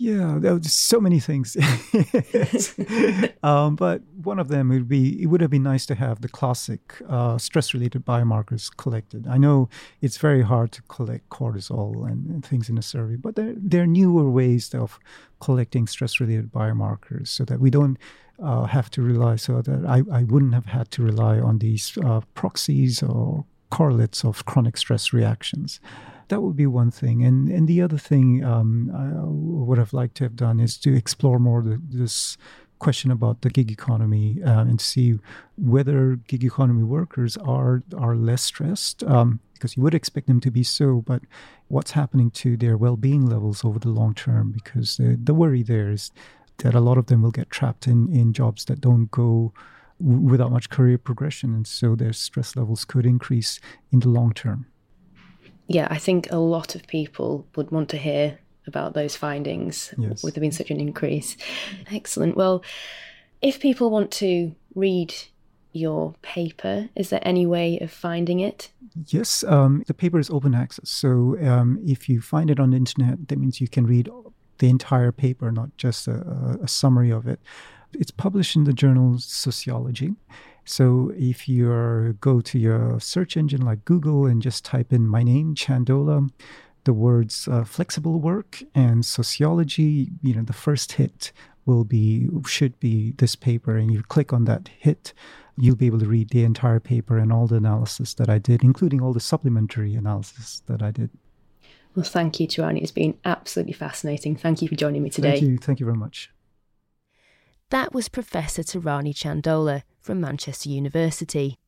Yeah, 0.00 0.38
there 0.40 0.54
were 0.54 0.62
so 0.62 0.98
many 0.98 1.20
things. 1.20 1.58
um, 3.42 3.76
but 3.76 4.00
one 4.22 4.38
of 4.38 4.48
them 4.48 4.70
would 4.70 4.88
be 4.88 5.22
it 5.22 5.26
would 5.26 5.42
have 5.42 5.50
been 5.50 5.62
nice 5.62 5.84
to 5.86 5.94
have 5.94 6.22
the 6.22 6.28
classic 6.28 6.94
uh, 7.06 7.36
stress 7.36 7.74
related 7.74 8.06
biomarkers 8.06 8.74
collected. 8.74 9.26
I 9.28 9.36
know 9.36 9.68
it's 10.00 10.16
very 10.16 10.40
hard 10.40 10.72
to 10.72 10.82
collect 10.84 11.28
cortisol 11.28 12.10
and, 12.10 12.30
and 12.30 12.42
things 12.42 12.70
in 12.70 12.78
a 12.78 12.82
survey, 12.82 13.16
but 13.16 13.36
there, 13.36 13.52
there 13.54 13.82
are 13.82 13.86
newer 13.86 14.30
ways 14.30 14.72
of 14.72 14.98
collecting 15.38 15.86
stress 15.86 16.18
related 16.18 16.50
biomarkers 16.50 17.28
so 17.28 17.44
that 17.44 17.60
we 17.60 17.68
don't 17.68 17.98
uh, 18.42 18.64
have 18.64 18.90
to 18.92 19.02
rely, 19.02 19.36
so 19.36 19.60
that 19.60 19.84
I, 19.84 20.02
I 20.10 20.22
wouldn't 20.22 20.54
have 20.54 20.64
had 20.64 20.90
to 20.92 21.02
rely 21.02 21.38
on 21.38 21.58
these 21.58 21.98
uh, 22.02 22.22
proxies 22.32 23.02
or 23.02 23.44
correlates 23.70 24.24
of 24.24 24.46
chronic 24.46 24.78
stress 24.78 25.12
reactions 25.12 25.78
that 26.30 26.40
would 26.42 26.56
be 26.56 26.66
one 26.66 26.90
thing. 26.90 27.22
And 27.22 27.48
and 27.48 27.68
the 27.68 27.82
other 27.82 27.98
thing 27.98 28.42
um, 28.42 28.90
I 28.94 29.10
would 29.66 29.78
have 29.78 29.92
liked 29.92 30.16
to 30.16 30.24
have 30.24 30.36
done 30.36 30.58
is 30.60 30.78
to 30.78 30.96
explore 30.96 31.38
more 31.38 31.62
the, 31.62 31.80
this 31.88 32.38
question 32.78 33.10
about 33.10 33.42
the 33.42 33.50
gig 33.50 33.70
economy 33.70 34.38
uh, 34.42 34.60
and 34.60 34.80
see 34.80 35.18
whether 35.58 36.16
gig 36.28 36.44
economy 36.44 36.84
workers 36.84 37.36
are 37.36 37.82
are 37.96 38.16
less 38.16 38.42
stressed. 38.42 39.04
Um, 39.04 39.40
because 39.54 39.76
you 39.76 39.82
would 39.82 39.94
expect 39.94 40.26
them 40.26 40.40
to 40.40 40.50
be 40.50 40.62
so, 40.62 41.02
but 41.02 41.20
what's 41.68 41.90
happening 41.90 42.30
to 42.30 42.56
their 42.56 42.78
well-being 42.78 43.26
levels 43.26 43.62
over 43.62 43.78
the 43.78 43.90
long 43.90 44.14
term? 44.14 44.52
Because 44.52 44.96
the, 44.96 45.18
the 45.22 45.34
worry 45.34 45.62
there 45.62 45.90
is 45.90 46.10
that 46.60 46.74
a 46.74 46.80
lot 46.80 46.96
of 46.96 47.08
them 47.08 47.20
will 47.20 47.30
get 47.30 47.50
trapped 47.50 47.86
in, 47.86 48.10
in 48.10 48.32
jobs 48.32 48.64
that 48.64 48.80
don't 48.80 49.10
go 49.10 49.52
without 50.00 50.50
much 50.50 50.70
career 50.70 50.96
progression, 50.96 51.52
and 51.52 51.66
so 51.66 51.94
their 51.94 52.14
stress 52.14 52.56
levels 52.56 52.86
could 52.86 53.04
increase 53.04 53.60
in 53.92 54.00
the 54.00 54.08
long 54.08 54.32
term 54.32 54.64
yeah, 55.70 55.86
I 55.88 55.98
think 55.98 56.32
a 56.32 56.36
lot 56.36 56.74
of 56.74 56.84
people 56.88 57.46
would 57.54 57.70
want 57.70 57.88
to 57.90 57.96
hear 57.96 58.40
about 58.66 58.92
those 58.92 59.14
findings 59.14 59.94
yes. 59.96 60.20
with 60.20 60.34
there 60.34 60.40
being 60.40 60.50
such 60.50 60.72
an 60.72 60.80
increase. 60.80 61.36
Excellent. 61.92 62.36
Well, 62.36 62.64
if 63.40 63.60
people 63.60 63.88
want 63.88 64.10
to 64.14 64.52
read 64.74 65.14
your 65.72 66.14
paper, 66.22 66.88
is 66.96 67.10
there 67.10 67.22
any 67.22 67.46
way 67.46 67.78
of 67.78 67.92
finding 67.92 68.40
it? 68.40 68.70
Yes, 69.06 69.44
um, 69.44 69.84
the 69.86 69.94
paper 69.94 70.18
is 70.18 70.28
open 70.28 70.56
access. 70.56 70.90
So 70.90 71.36
um, 71.40 71.78
if 71.86 72.08
you 72.08 72.20
find 72.20 72.50
it 72.50 72.58
on 72.58 72.70
the 72.70 72.76
internet, 72.76 73.28
that 73.28 73.38
means 73.38 73.60
you 73.60 73.68
can 73.68 73.86
read 73.86 74.08
the 74.58 74.68
entire 74.68 75.12
paper, 75.12 75.52
not 75.52 75.76
just 75.76 76.08
a, 76.08 76.58
a 76.60 76.66
summary 76.66 77.10
of 77.10 77.28
it. 77.28 77.38
It's 77.92 78.10
published 78.10 78.56
in 78.56 78.64
the 78.64 78.72
journal 78.72 79.20
Sociology. 79.20 80.16
So 80.64 81.12
if 81.16 81.48
you 81.48 82.16
go 82.20 82.40
to 82.40 82.58
your 82.58 83.00
search 83.00 83.36
engine 83.36 83.62
like 83.62 83.84
Google 83.84 84.26
and 84.26 84.40
just 84.40 84.64
type 84.64 84.92
in 84.92 85.06
my 85.06 85.22
name, 85.22 85.54
Chandola, 85.54 86.30
the 86.84 86.92
words 86.92 87.48
uh, 87.48 87.64
flexible 87.64 88.20
work 88.20 88.62
and 88.74 89.04
sociology, 89.04 90.10
you 90.22 90.34
know, 90.34 90.42
the 90.42 90.52
first 90.52 90.92
hit 90.92 91.32
will 91.66 91.84
be 91.84 92.28
should 92.46 92.78
be 92.80 93.12
this 93.18 93.36
paper, 93.36 93.76
and 93.76 93.92
you 93.92 94.02
click 94.02 94.32
on 94.32 94.44
that 94.46 94.70
hit, 94.78 95.12
you'll 95.56 95.76
be 95.76 95.86
able 95.86 95.98
to 95.98 96.06
read 96.06 96.30
the 96.30 96.42
entire 96.42 96.80
paper 96.80 97.18
and 97.18 97.32
all 97.32 97.46
the 97.46 97.56
analysis 97.56 98.14
that 98.14 98.30
I 98.30 98.38
did, 98.38 98.62
including 98.62 99.02
all 99.02 99.12
the 99.12 99.20
supplementary 99.20 99.94
analysis 99.94 100.62
that 100.66 100.82
I 100.82 100.90
did. 100.90 101.10
Well, 101.94 102.04
thank 102.04 102.40
you, 102.40 102.46
Tarani. 102.46 102.82
It's 102.82 102.92
been 102.92 103.18
absolutely 103.24 103.74
fascinating. 103.74 104.36
Thank 104.36 104.62
you 104.62 104.68
for 104.68 104.76
joining 104.76 105.02
me 105.02 105.10
today. 105.10 105.32
Thank 105.32 105.42
you. 105.42 105.58
Thank 105.58 105.80
you 105.80 105.86
very 105.86 105.98
much. 105.98 106.30
That 107.70 107.94
was 107.94 108.08
Professor 108.08 108.62
Tarani 108.62 109.14
Chandola 109.14 109.84
from 110.00 110.20
Manchester 110.20 110.68
University. 110.68 111.60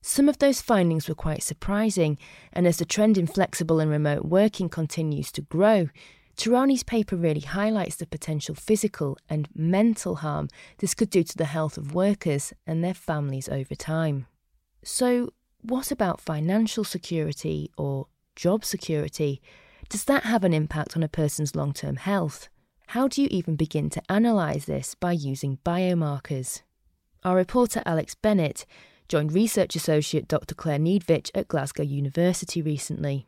Some 0.00 0.28
of 0.28 0.38
those 0.38 0.60
findings 0.60 1.08
were 1.08 1.16
quite 1.16 1.42
surprising, 1.42 2.16
and 2.52 2.64
as 2.64 2.76
the 2.76 2.84
trend 2.84 3.18
in 3.18 3.26
flexible 3.26 3.80
and 3.80 3.90
remote 3.90 4.24
working 4.24 4.68
continues 4.68 5.32
to 5.32 5.40
grow, 5.40 5.88
Tarani's 6.36 6.84
paper 6.84 7.16
really 7.16 7.40
highlights 7.40 7.96
the 7.96 8.06
potential 8.06 8.54
physical 8.54 9.18
and 9.28 9.48
mental 9.52 10.16
harm 10.16 10.48
this 10.78 10.94
could 10.94 11.10
do 11.10 11.24
to 11.24 11.36
the 11.36 11.46
health 11.46 11.76
of 11.76 11.92
workers 11.92 12.52
and 12.64 12.84
their 12.84 12.94
families 12.94 13.48
over 13.48 13.74
time. 13.74 14.28
So, 14.84 15.32
what 15.60 15.90
about 15.90 16.20
financial 16.20 16.84
security 16.84 17.72
or 17.76 18.06
job 18.36 18.64
security? 18.64 19.42
Does 19.88 20.04
that 20.04 20.22
have 20.22 20.44
an 20.44 20.54
impact 20.54 20.96
on 20.96 21.02
a 21.02 21.08
person's 21.08 21.56
long 21.56 21.72
term 21.72 21.96
health? 21.96 22.48
How 22.88 23.08
do 23.08 23.22
you 23.22 23.28
even 23.30 23.56
begin 23.56 23.90
to 23.90 24.02
analyse 24.08 24.66
this 24.66 24.94
by 24.94 25.12
using 25.12 25.58
biomarkers? 25.64 26.62
Our 27.24 27.36
reporter 27.36 27.82
Alex 27.84 28.14
Bennett 28.14 28.66
joined 29.08 29.32
research 29.32 29.74
associate 29.74 30.28
Dr. 30.28 30.54
Claire 30.54 30.78
Niedzwiedz 30.78 31.30
at 31.34 31.48
Glasgow 31.48 31.82
University 31.82 32.62
recently. 32.62 33.26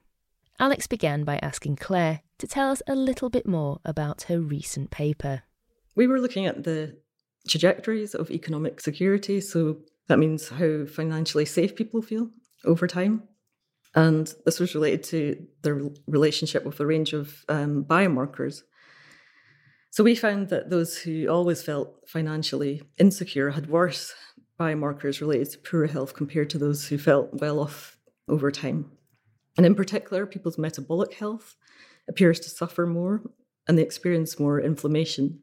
Alex 0.58 0.86
began 0.86 1.24
by 1.24 1.38
asking 1.42 1.76
Claire 1.76 2.20
to 2.38 2.46
tell 2.46 2.70
us 2.70 2.82
a 2.86 2.94
little 2.94 3.28
bit 3.28 3.46
more 3.46 3.80
about 3.84 4.22
her 4.22 4.40
recent 4.40 4.90
paper. 4.90 5.42
We 5.94 6.06
were 6.06 6.20
looking 6.20 6.46
at 6.46 6.64
the 6.64 6.96
trajectories 7.48 8.14
of 8.14 8.30
economic 8.30 8.80
security, 8.80 9.40
so 9.40 9.78
that 10.08 10.18
means 10.18 10.48
how 10.48 10.86
financially 10.86 11.44
safe 11.44 11.74
people 11.74 12.02
feel 12.02 12.30
over 12.64 12.86
time. 12.86 13.22
And 13.94 14.32
this 14.44 14.60
was 14.60 14.74
related 14.74 15.02
to 15.04 15.46
the 15.62 15.94
relationship 16.06 16.64
with 16.64 16.80
a 16.80 16.86
range 16.86 17.12
of 17.12 17.44
um, 17.48 17.84
biomarkers. 17.84 18.62
So 19.96 20.04
we 20.04 20.14
found 20.14 20.50
that 20.50 20.68
those 20.68 20.98
who 20.98 21.26
always 21.28 21.62
felt 21.62 22.06
financially 22.06 22.82
insecure 22.98 23.52
had 23.52 23.70
worse 23.70 24.12
biomarkers 24.60 25.22
related 25.22 25.52
to 25.52 25.58
poor 25.58 25.86
health 25.86 26.12
compared 26.12 26.50
to 26.50 26.58
those 26.58 26.86
who 26.86 26.98
felt 26.98 27.30
well 27.40 27.60
off 27.60 27.96
over 28.28 28.50
time. 28.50 28.90
And 29.56 29.64
in 29.64 29.74
particular, 29.74 30.26
people's 30.26 30.58
metabolic 30.58 31.14
health 31.14 31.56
appears 32.10 32.38
to 32.40 32.50
suffer 32.50 32.84
more 32.84 33.22
and 33.66 33.78
they 33.78 33.82
experience 33.82 34.38
more 34.38 34.60
inflammation. 34.60 35.40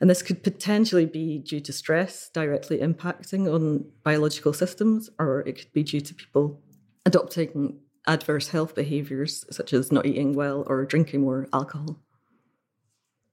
And 0.00 0.08
this 0.08 0.22
could 0.22 0.44
potentially 0.44 1.06
be 1.06 1.40
due 1.40 1.58
to 1.58 1.72
stress 1.72 2.30
directly 2.32 2.78
impacting 2.78 3.52
on 3.52 3.90
biological 4.04 4.52
systems, 4.52 5.10
or 5.18 5.40
it 5.40 5.58
could 5.58 5.72
be 5.72 5.82
due 5.82 6.00
to 6.00 6.14
people 6.14 6.62
adopting 7.04 7.80
adverse 8.06 8.50
health 8.50 8.76
behaviors 8.76 9.44
such 9.50 9.72
as 9.72 9.90
not 9.90 10.06
eating 10.06 10.34
well 10.34 10.62
or 10.68 10.84
drinking 10.84 11.22
more 11.22 11.48
alcohol. 11.52 12.00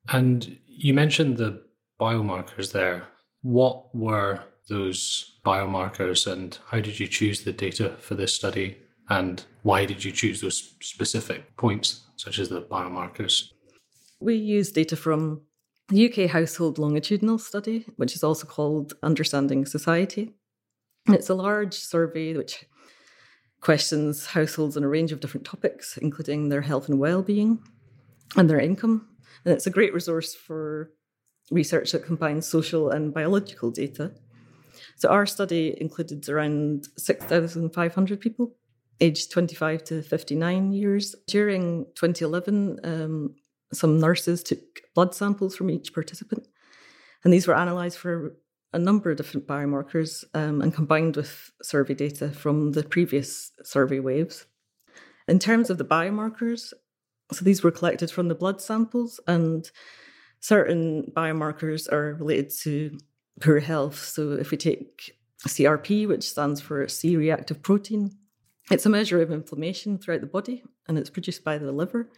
And 0.09 0.57
you 0.67 0.93
mentioned 0.93 1.37
the 1.37 1.63
biomarkers 1.99 2.71
there. 2.71 3.07
What 3.41 3.95
were 3.95 4.43
those 4.67 5.39
biomarkers 5.45 6.31
and 6.31 6.57
how 6.67 6.79
did 6.79 6.99
you 6.99 7.07
choose 7.07 7.43
the 7.43 7.53
data 7.53 7.95
for 7.99 8.15
this 8.15 8.33
study? 8.33 8.77
And 9.09 9.43
why 9.61 9.85
did 9.85 10.03
you 10.03 10.11
choose 10.11 10.41
those 10.41 10.75
specific 10.81 11.55
points, 11.57 12.01
such 12.15 12.39
as 12.39 12.49
the 12.49 12.61
biomarkers? 12.61 13.51
We 14.19 14.35
use 14.35 14.71
data 14.71 14.95
from 14.95 15.41
the 15.89 16.09
UK 16.09 16.31
Household 16.31 16.79
Longitudinal 16.79 17.37
Study, 17.37 17.85
which 17.97 18.15
is 18.15 18.23
also 18.23 18.47
called 18.47 18.93
Understanding 19.03 19.65
Society. 19.67 20.33
It's 21.07 21.29
a 21.29 21.35
large 21.35 21.75
survey 21.75 22.35
which 22.35 22.65
questions 23.61 24.27
households 24.27 24.75
on 24.75 24.83
a 24.83 24.87
range 24.87 25.11
of 25.11 25.19
different 25.19 25.45
topics, 25.45 25.97
including 25.97 26.49
their 26.49 26.61
health 26.61 26.89
and 26.89 26.97
well-being 26.97 27.59
and 28.35 28.49
their 28.49 28.59
income. 28.59 29.07
And 29.43 29.53
it's 29.53 29.67
a 29.67 29.71
great 29.71 29.93
resource 29.93 30.33
for 30.33 30.91
research 31.51 31.91
that 31.91 32.05
combines 32.05 32.47
social 32.47 32.89
and 32.89 33.13
biological 33.13 33.71
data. 33.71 34.11
So 34.97 35.09
our 35.09 35.25
study 35.25 35.75
included 35.79 36.27
around 36.29 36.87
6,500 36.97 38.19
people, 38.19 38.55
aged 38.99 39.31
25 39.31 39.83
to 39.85 40.01
59 40.01 40.71
years. 40.71 41.15
During 41.27 41.85
2011, 41.95 42.79
um, 42.83 43.35
some 43.73 43.99
nurses 43.99 44.43
took 44.43 44.59
blood 44.93 45.13
samples 45.13 45.55
from 45.55 45.69
each 45.69 45.93
participant, 45.93 46.47
and 47.23 47.33
these 47.33 47.47
were 47.47 47.55
analysed 47.55 47.97
for 47.97 48.37
a 48.73 48.79
number 48.79 49.09
of 49.09 49.17
different 49.17 49.47
biomarkers 49.47 50.23
um, 50.33 50.61
and 50.61 50.73
combined 50.73 51.15
with 51.15 51.51
survey 51.61 51.93
data 51.93 52.29
from 52.29 52.73
the 52.73 52.83
previous 52.83 53.51
survey 53.63 53.99
waves. 53.99 54.45
In 55.27 55.39
terms 55.39 55.69
of 55.69 55.77
the 55.77 55.85
biomarkers, 55.85 56.73
so 57.31 57.43
these 57.43 57.63
were 57.63 57.71
collected 57.71 58.11
from 58.11 58.27
the 58.27 58.35
blood 58.35 58.61
samples, 58.61 59.19
and 59.27 59.69
certain 60.39 61.11
biomarkers 61.15 61.91
are 61.91 62.15
related 62.15 62.51
to 62.61 62.97
poor 63.41 63.59
health. 63.59 63.97
So 63.97 64.33
if 64.33 64.51
we 64.51 64.57
take 64.57 65.17
CRP, 65.47 66.07
which 66.07 66.29
stands 66.29 66.61
for 66.61 66.87
C 66.87 67.17
reactive 67.17 67.61
protein, 67.61 68.11
it's 68.71 68.85
a 68.85 68.89
measure 68.89 69.21
of 69.21 69.31
inflammation 69.31 69.97
throughout 69.97 70.21
the 70.21 70.27
body, 70.27 70.63
and 70.87 70.97
it's 70.97 71.09
produced 71.09 71.43
by 71.43 71.57
the 71.57 71.71
liver. 71.71 72.09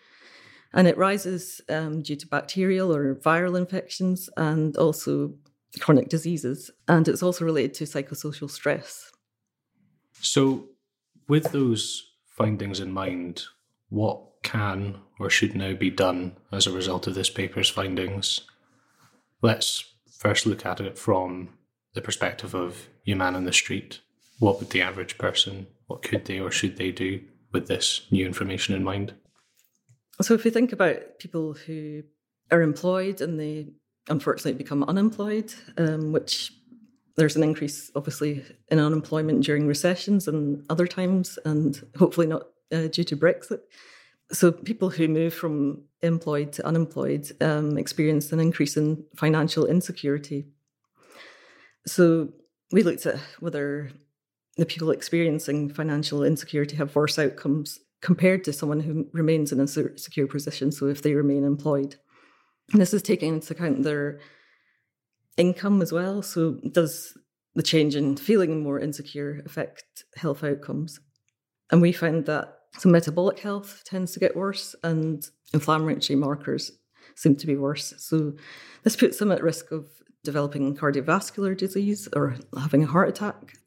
And 0.74 0.88
it 0.88 0.98
rises 0.98 1.62
um, 1.70 2.02
due 2.02 2.18
to 2.18 2.28
bacterial 2.28 2.94
or 2.94 3.16
viral 3.16 3.58
infections 3.58 4.30
and 4.36 4.76
also 4.78 5.34
chronic 5.80 6.10
diseases. 6.10 6.70
And 6.88 7.08
it's 7.08 7.24
also 7.24 7.46
related 7.46 7.74
to 7.76 7.84
psychosocial 7.86 8.50
stress. 8.50 9.12
So, 10.22 10.68
with 11.28 11.52
those 11.52 12.12
findings 12.26 12.80
in 12.80 12.92
mind, 12.92 13.44
what 13.90 14.22
can 14.44 14.98
or 15.20 15.30
should 15.30 15.56
now 15.56 15.74
be 15.74 15.90
done 15.90 16.36
as 16.52 16.68
a 16.68 16.72
result 16.72 17.08
of 17.08 17.16
this 17.16 17.30
paper's 17.30 17.70
findings. 17.70 18.42
Let's 19.42 19.94
first 20.18 20.46
look 20.46 20.66
at 20.66 20.80
it 20.80 20.98
from 20.98 21.50
the 21.94 22.02
perspective 22.02 22.54
of 22.54 22.88
your 23.04 23.18
man 23.18 23.36
on 23.36 23.46
the 23.46 23.54
street. 23.54 24.00
What 24.40 24.60
would 24.60 24.70
the 24.70 24.82
average 24.82 25.18
person, 25.18 25.68
what 25.88 26.04
could 26.04 26.26
they 26.26 26.40
or 26.40 26.52
should 26.52 26.78
they 26.78 26.92
do 26.92 27.22
with 27.52 27.68
this 27.68 28.02
new 28.12 28.26
information 28.26 28.76
in 28.76 28.84
mind? 28.84 29.14
So 30.22 30.34
if 30.34 30.44
we 30.44 30.52
think 30.52 30.72
about 30.74 31.20
people 31.20 31.54
who 31.54 32.04
are 32.52 32.62
employed 32.62 33.22
and 33.22 33.40
they 33.40 33.68
unfortunately 34.10 34.54
become 34.54 34.84
unemployed, 34.84 35.54
um, 35.78 36.12
which 36.12 36.52
there's 37.16 37.36
an 37.36 37.44
increase 37.44 37.92
obviously 37.96 38.46
in 38.70 38.80
unemployment 38.80 39.44
during 39.44 39.68
recessions 39.68 40.28
and 40.28 40.64
other 40.70 40.88
times, 40.88 41.40
and 41.46 41.86
hopefully 41.98 42.28
not 42.28 42.48
uh, 42.72 42.88
due 42.88 43.04
to 43.04 43.18
Brexit. 43.18 43.60
So 44.32 44.52
people 44.52 44.90
who 44.90 45.08
move 45.08 45.34
from 45.34 45.84
employed 46.02 46.52
to 46.54 46.66
unemployed 46.66 47.32
um, 47.42 47.78
experience 47.78 48.32
an 48.32 48.40
increase 48.40 48.76
in 48.76 49.06
financial 49.16 49.66
insecurity. 49.66 50.48
So 51.86 52.30
we 52.72 52.84
looked 52.84 53.06
at 53.06 53.20
whether 53.40 53.90
the 54.58 54.66
people 54.66 54.92
experiencing 54.92 55.70
financial 55.70 56.24
insecurity 56.24 56.76
have 56.76 56.96
worse 56.96 57.18
outcomes 57.18 57.80
compared 58.02 58.44
to 58.44 58.54
someone 58.54 58.82
who 58.82 59.08
remains 59.14 59.52
in 59.52 59.60
a 59.60 59.68
secure 59.68 60.28
position. 60.28 60.72
So 60.72 60.88
if 60.88 61.02
they 61.02 61.14
remain 61.14 61.44
employed, 61.44 61.96
and 62.74 62.82
this 62.82 62.94
is 62.94 63.02
taking 63.02 63.36
into 63.36 63.54
account 63.54 63.84
their 63.84 64.20
income 65.38 65.82
as 65.82 65.92
well. 65.92 66.22
So 66.22 66.60
does 66.72 67.18
the 67.56 67.64
change 67.64 67.96
in 67.96 68.18
feeling 68.18 68.62
more 68.62 68.80
insecure 68.80 69.42
affect 69.46 70.04
health 70.16 70.44
outcomes? 70.44 71.00
And 71.72 71.82
we 71.82 71.92
found 71.92 72.26
that 72.26 72.57
so 72.78 72.90
metabolic 72.90 73.40
health 73.40 73.84
tends 73.86 74.12
to 74.14 74.20
get 74.20 74.36
worse, 74.36 74.76
and 74.84 75.28
inflammatory 75.54 76.18
markers 76.18 76.72
seem 77.16 77.36
to 77.36 77.48
be 77.48 77.56
worse. 77.56 77.94
So 77.98 78.34
this 78.84 78.96
puts 78.96 79.18
them 79.18 79.32
at 79.32 79.44
risk 79.44 79.72
of 79.72 79.88
developing 80.24 80.76
cardiovascular 80.76 81.58
disease 81.58 82.08
or 82.16 82.36
having 82.60 82.84
a 82.84 82.88
heart 82.88 83.10
attack. 83.10 83.58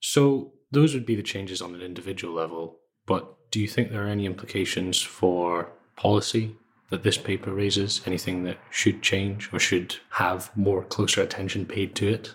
So 0.00 0.52
those 0.70 0.94
would 0.94 1.06
be 1.06 1.14
the 1.14 1.22
changes 1.22 1.62
on 1.62 1.74
an 1.74 1.80
individual 1.80 2.34
level. 2.34 2.78
But 3.06 3.50
do 3.50 3.60
you 3.60 3.68
think 3.68 3.90
there 3.90 4.04
are 4.04 4.08
any 4.08 4.26
implications 4.26 5.00
for 5.00 5.68
policy 5.96 6.56
that 6.90 7.02
this 7.02 7.18
paper 7.18 7.52
raises? 7.52 8.02
Anything 8.06 8.44
that 8.44 8.58
should 8.70 9.02
change 9.02 9.50
or 9.52 9.58
should 9.58 9.96
have 10.10 10.50
more 10.56 10.84
closer 10.84 11.22
attention 11.22 11.66
paid 11.66 11.94
to 11.96 12.08
it? 12.08 12.34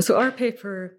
So 0.00 0.18
our 0.18 0.30
paper 0.30 0.98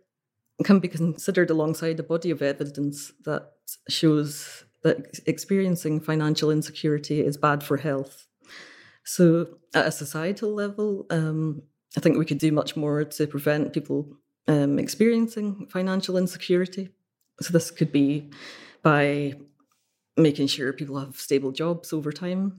can 0.63 0.80
be 0.80 0.88
considered 0.88 1.50
alongside 1.50 2.00
a 2.00 2.04
body 2.04 2.32
of 2.32 2.41
evidence 2.41 3.12
that 3.26 3.52
shows 3.89 4.63
that 4.84 5.20
experiencing 5.26 6.00
financial 6.00 6.52
insecurity 6.52 7.22
is 7.22 7.38
bad 7.38 7.63
for 7.63 7.78
health. 7.78 8.28
So, 9.04 9.48
at 9.74 9.88
a 9.88 9.91
societal 9.91 10.54
level, 10.54 11.06
um, 11.10 11.63
I 11.98 12.00
think 12.00 12.18
we 12.18 12.26
could 12.26 12.38
do 12.38 12.52
much 12.52 12.76
more 12.76 13.04
to 13.04 13.28
prevent 13.28 13.74
people 13.74 14.18
um, 14.48 14.80
experiencing 14.80 15.68
financial 15.72 16.18
insecurity. 16.18 16.89
So, 17.41 17.52
this 17.52 17.72
could 17.72 17.91
be 17.91 18.32
by 18.82 19.34
making 20.18 20.48
sure 20.48 20.72
people 20.72 21.00
have 21.00 21.18
stable 21.18 21.52
jobs 21.52 21.91
over 21.91 22.12
time, 22.12 22.58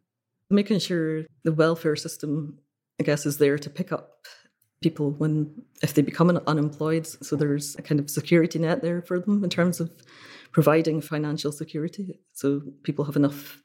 making 0.50 0.80
sure 0.80 1.24
the 1.44 1.52
welfare 1.52 1.96
system, 1.96 2.58
I 3.00 3.04
guess, 3.04 3.24
is 3.24 3.38
there 3.38 3.58
to 3.58 3.70
pick 3.70 3.92
up 3.92 4.26
people 4.86 5.06
when 5.20 5.34
if 5.82 5.90
they 5.94 6.02
become 6.10 6.28
unemployed 6.52 7.06
so 7.26 7.32
there's 7.34 7.68
a 7.80 7.82
kind 7.88 8.00
of 8.00 8.06
security 8.18 8.58
net 8.58 8.82
there 8.82 9.00
for 9.08 9.16
them 9.18 9.36
in 9.46 9.50
terms 9.50 9.76
of 9.80 9.90
providing 10.56 11.02
financial 11.02 11.52
security. 11.52 12.18
So 12.32 12.62
people 12.82 13.04
have 13.04 13.16
enough 13.16 13.62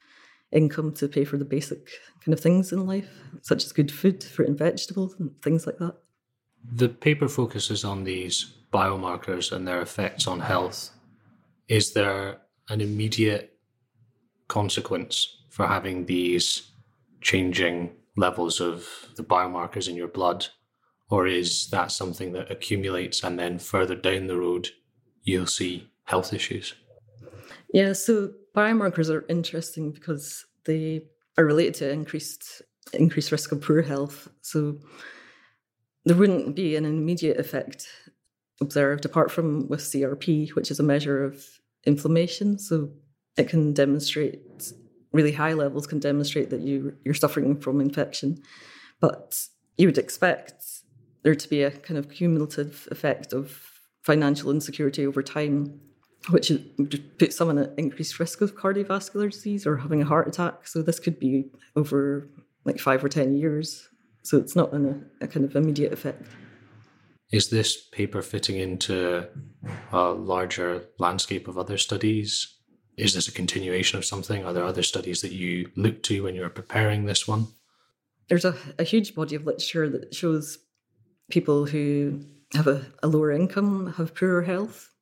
income 0.52 0.92
to 0.92 1.08
pay 1.08 1.24
for 1.24 1.38
the 1.38 1.44
basic 1.56 1.88
kind 2.22 2.34
of 2.34 2.40
things 2.40 2.70
in 2.70 2.86
life 2.86 3.08
such 3.40 3.64
as 3.64 3.72
good 3.72 3.90
food 3.90 4.22
fruit 4.22 4.48
and 4.48 4.58
vegetables 4.58 5.14
and 5.18 5.30
things 5.40 5.66
like 5.66 5.78
that. 5.78 5.94
The 6.70 6.90
paper 6.90 7.28
focuses 7.28 7.82
on 7.82 8.04
these 8.04 8.52
biomarkers 8.70 9.52
and 9.52 9.66
their 9.66 9.80
effects 9.80 10.26
on 10.26 10.40
health. 10.40 10.90
Is 11.66 11.94
there 11.94 12.42
an 12.68 12.82
immediate 12.82 13.56
consequence 14.48 15.14
for 15.48 15.66
having 15.66 16.04
these 16.04 16.72
changing 17.22 17.90
levels 18.18 18.60
of 18.60 18.86
the 19.16 19.24
biomarkers 19.24 19.88
in 19.88 19.96
your 19.96 20.08
blood 20.08 20.46
or 21.12 21.26
is 21.26 21.68
that 21.68 21.92
something 21.92 22.32
that 22.32 22.50
accumulates 22.50 23.22
and 23.22 23.38
then 23.38 23.58
further 23.58 23.94
down 23.94 24.28
the 24.28 24.36
road 24.38 24.70
you'll 25.24 25.46
see 25.46 25.86
health 26.04 26.32
issues? 26.32 26.74
Yeah, 27.74 27.92
so 27.92 28.32
biomarkers 28.56 29.10
are 29.10 29.26
interesting 29.28 29.90
because 29.90 30.46
they 30.64 31.02
are 31.36 31.44
related 31.44 31.74
to 31.74 31.90
increased 31.90 32.62
increased 32.94 33.30
risk 33.30 33.52
of 33.52 33.60
poor 33.60 33.82
health. 33.82 34.26
So 34.40 34.78
there 36.06 36.16
wouldn't 36.16 36.56
be 36.56 36.76
an 36.76 36.86
immediate 36.86 37.38
effect 37.38 37.86
observed 38.62 39.04
apart 39.04 39.30
from 39.30 39.68
with 39.68 39.80
CRP, 39.80 40.54
which 40.54 40.70
is 40.70 40.80
a 40.80 40.82
measure 40.82 41.24
of 41.24 41.44
inflammation. 41.84 42.58
So 42.58 42.88
it 43.36 43.50
can 43.50 43.74
demonstrate 43.74 44.40
really 45.12 45.32
high 45.32 45.52
levels 45.52 45.86
can 45.86 45.98
demonstrate 45.98 46.48
that 46.48 46.62
you 46.62 46.96
you're 47.04 47.12
suffering 47.12 47.60
from 47.60 47.82
infection. 47.82 48.38
But 48.98 49.46
you 49.76 49.88
would 49.88 49.98
expect 49.98 50.81
there 51.22 51.34
to 51.34 51.48
be 51.48 51.62
a 51.62 51.70
kind 51.70 51.98
of 51.98 52.10
cumulative 52.10 52.88
effect 52.90 53.32
of 53.32 53.70
financial 54.02 54.50
insecurity 54.50 55.06
over 55.06 55.22
time, 55.22 55.80
which 56.30 56.50
would 56.50 57.18
put 57.18 57.32
someone 57.32 57.58
at 57.58 57.72
increased 57.78 58.18
risk 58.18 58.40
of 58.40 58.56
cardiovascular 58.56 59.30
disease 59.30 59.66
or 59.66 59.76
having 59.76 60.02
a 60.02 60.04
heart 60.04 60.28
attack. 60.28 60.66
So 60.66 60.82
this 60.82 60.98
could 60.98 61.18
be 61.18 61.50
over 61.76 62.28
like 62.64 62.78
five 62.78 63.04
or 63.04 63.08
10 63.08 63.36
years. 63.36 63.88
So 64.22 64.38
it's 64.38 64.56
not 64.56 64.72
an, 64.72 65.10
a 65.20 65.26
kind 65.26 65.44
of 65.44 65.56
immediate 65.56 65.92
effect. 65.92 66.26
Is 67.32 67.48
this 67.48 67.88
paper 67.88 68.20
fitting 68.20 68.56
into 68.56 69.26
a 69.90 70.10
larger 70.10 70.84
landscape 70.98 71.48
of 71.48 71.56
other 71.56 71.78
studies? 71.78 72.58
Is 72.98 73.14
this 73.14 73.26
a 73.26 73.32
continuation 73.32 73.98
of 73.98 74.04
something? 74.04 74.44
Are 74.44 74.52
there 74.52 74.64
other 74.64 74.82
studies 74.82 75.22
that 75.22 75.32
you 75.32 75.70
look 75.76 76.02
to 76.04 76.24
when 76.24 76.34
you're 76.34 76.50
preparing 76.50 77.06
this 77.06 77.26
one? 77.26 77.46
There's 78.28 78.44
a, 78.44 78.54
a 78.78 78.84
huge 78.84 79.14
body 79.14 79.34
of 79.34 79.46
literature 79.46 79.88
that 79.88 80.14
shows 80.14 80.58
people 81.32 81.64
who 81.64 82.20
have 82.54 82.66
a, 82.66 82.84
a 83.02 83.08
lower 83.08 83.32
income 83.32 83.94
have 83.96 84.14
poorer 84.14 84.42
health, 84.42 84.92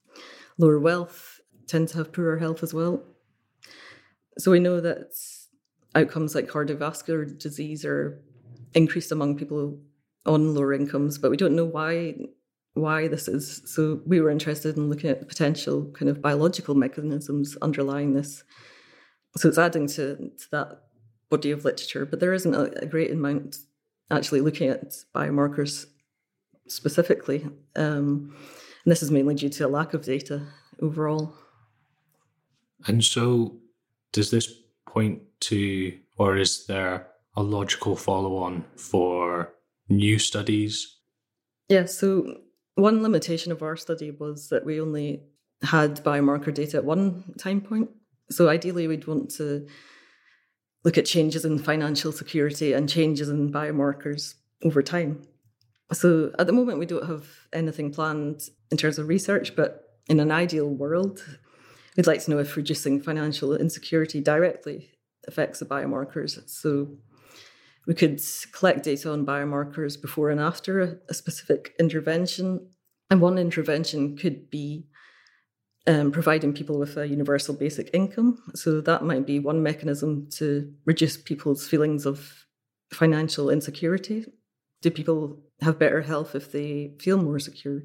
lower 0.59 0.79
wealth 0.79 1.40
tend 1.66 1.88
to 1.88 1.99
have 1.99 2.12
poorer 2.12 2.38
health 2.38 2.62
as 2.62 2.73
well. 2.73 3.03
So 4.38 4.53
we 4.53 4.61
know 4.61 4.81
that 4.81 5.12
outcomes 5.97 6.37
like 6.37 6.47
cardiovascular 6.47 7.37
disease 7.37 7.85
are 7.85 8.23
increased 8.75 9.11
among 9.11 9.38
people 9.38 9.81
on 10.25 10.55
lower 10.55 10.73
incomes, 10.73 11.19
but 11.19 11.33
we 11.33 11.37
don't 11.37 11.57
know 11.57 11.64
why 11.64 12.14
why 12.75 13.09
this 13.09 13.27
is. 13.27 13.62
So 13.64 14.01
we 14.07 14.21
were 14.21 14.31
interested 14.31 14.77
in 14.77 14.88
looking 14.88 15.11
at 15.11 15.19
the 15.19 15.27
potential 15.27 15.90
kind 15.93 16.09
of 16.09 16.23
biological 16.23 16.77
mechanisms 16.77 17.57
underlying 17.61 18.14
this. 18.14 18.45
So 19.37 19.49
it's 19.49 19.59
adding 19.59 19.88
to, 19.88 20.16
to 20.16 20.51
that 20.53 20.83
body 21.29 21.51
of 21.51 21.64
literature, 21.64 22.07
but 22.07 22.21
there 22.21 22.33
isn't 22.33 22.55
a, 22.55 22.83
a 22.83 22.87
great 22.87 23.11
amount 23.11 23.57
actually 24.12 24.40
looking 24.40 24.69
at 24.69 24.95
biomarkers 25.12 25.87
specifically. 26.70 27.46
Um, 27.76 28.35
and 28.85 28.90
this 28.90 29.02
is 29.02 29.11
mainly 29.11 29.35
due 29.35 29.48
to 29.50 29.66
a 29.66 29.68
lack 29.68 29.94
of 29.94 30.04
data 30.04 30.46
overall. 30.80 31.35
And 32.87 33.04
so, 33.04 33.56
does 34.12 34.30
this 34.30 34.52
point 34.87 35.22
to, 35.40 35.98
or 36.16 36.37
is 36.37 36.66
there 36.66 37.09
a 37.37 37.42
logical 37.42 37.94
follow 37.96 38.37
on 38.37 38.64
for 38.76 39.52
new 39.88 40.18
studies? 40.18 40.96
Yeah, 41.68 41.85
so 41.85 42.38
one 42.74 43.02
limitation 43.02 43.52
of 43.52 43.62
our 43.62 43.76
study 43.76 44.11
was 44.11 44.48
that 44.48 44.64
we 44.64 44.80
only 44.80 45.22
had 45.62 46.02
biomarker 46.02 46.52
data 46.52 46.78
at 46.78 46.85
one 46.85 47.35
time 47.38 47.61
point. 47.61 47.90
So, 48.30 48.48
ideally, 48.48 48.87
we'd 48.87 49.06
want 49.06 49.30
to 49.33 49.66
look 50.85 50.96
at 50.96 51.04
changes 51.04 51.44
in 51.44 51.59
financial 51.59 52.12
security 52.12 52.72
and 52.72 52.88
changes 52.88 53.28
in 53.28 53.52
biomarkers 53.52 54.35
over 54.64 54.83
time. 54.83 55.22
So 55.92 56.33
at 56.38 56.46
the 56.46 56.53
moment, 56.53 56.79
we 56.79 56.87
don't 56.87 57.07
have 57.07 57.26
anything 57.53 57.92
planned 57.92 58.42
in 58.70 58.76
terms 58.76 58.98
of 58.98 59.09
research, 59.09 59.57
but 59.57 59.98
in 60.09 60.20
an 60.20 60.31
ideal 60.31 60.68
world, 60.68 61.24
we'd 61.96 62.07
like 62.07 62.22
to 62.24 62.31
know 62.31 62.38
if 62.38 62.57
reducing 62.57 63.03
financial 63.03 63.55
insecurity 63.57 64.20
directly 64.20 64.90
affects 65.26 65.59
the 65.59 65.66
biomarkers. 65.66 66.48
So 66.48 66.88
we 67.87 67.94
could 67.94 68.20
collect 68.53 68.85
data 68.85 69.11
on 69.11 69.26
biomarkers 69.26 70.00
before 70.00 70.31
and 70.31 70.40
after 70.40 70.81
a, 70.81 70.96
a 71.09 71.14
specific 71.14 71.74
intervention. 71.79 72.68
And 73.11 73.20
one 73.20 73.38
intervention 73.38 74.16
could 74.16 74.50
be 74.50 74.87
um, 75.87 76.12
providing 76.12 76.53
people 76.53 76.79
with 76.79 76.96
a 76.96 77.09
universal 77.09 77.55
basic 77.55 77.90
income. 77.92 78.38
So 78.55 78.81
that 78.83 79.03
might 79.03 79.26
be 79.26 79.40
one 79.40 79.62
mechanism 79.62 80.29
to 80.33 80.72
reduce 80.85 81.16
people's 81.16 81.66
feelings 81.66 82.07
of 82.07 82.46
financial 82.92 83.50
insecurity. 83.50 84.26
Do 84.83 84.90
people 84.90 85.42
have 85.62 85.79
better 85.79 86.03
health 86.03 86.35
if 86.35 86.53
they 86.53 86.92
feel 86.99 87.18
more 87.18 87.38
secure. 87.38 87.83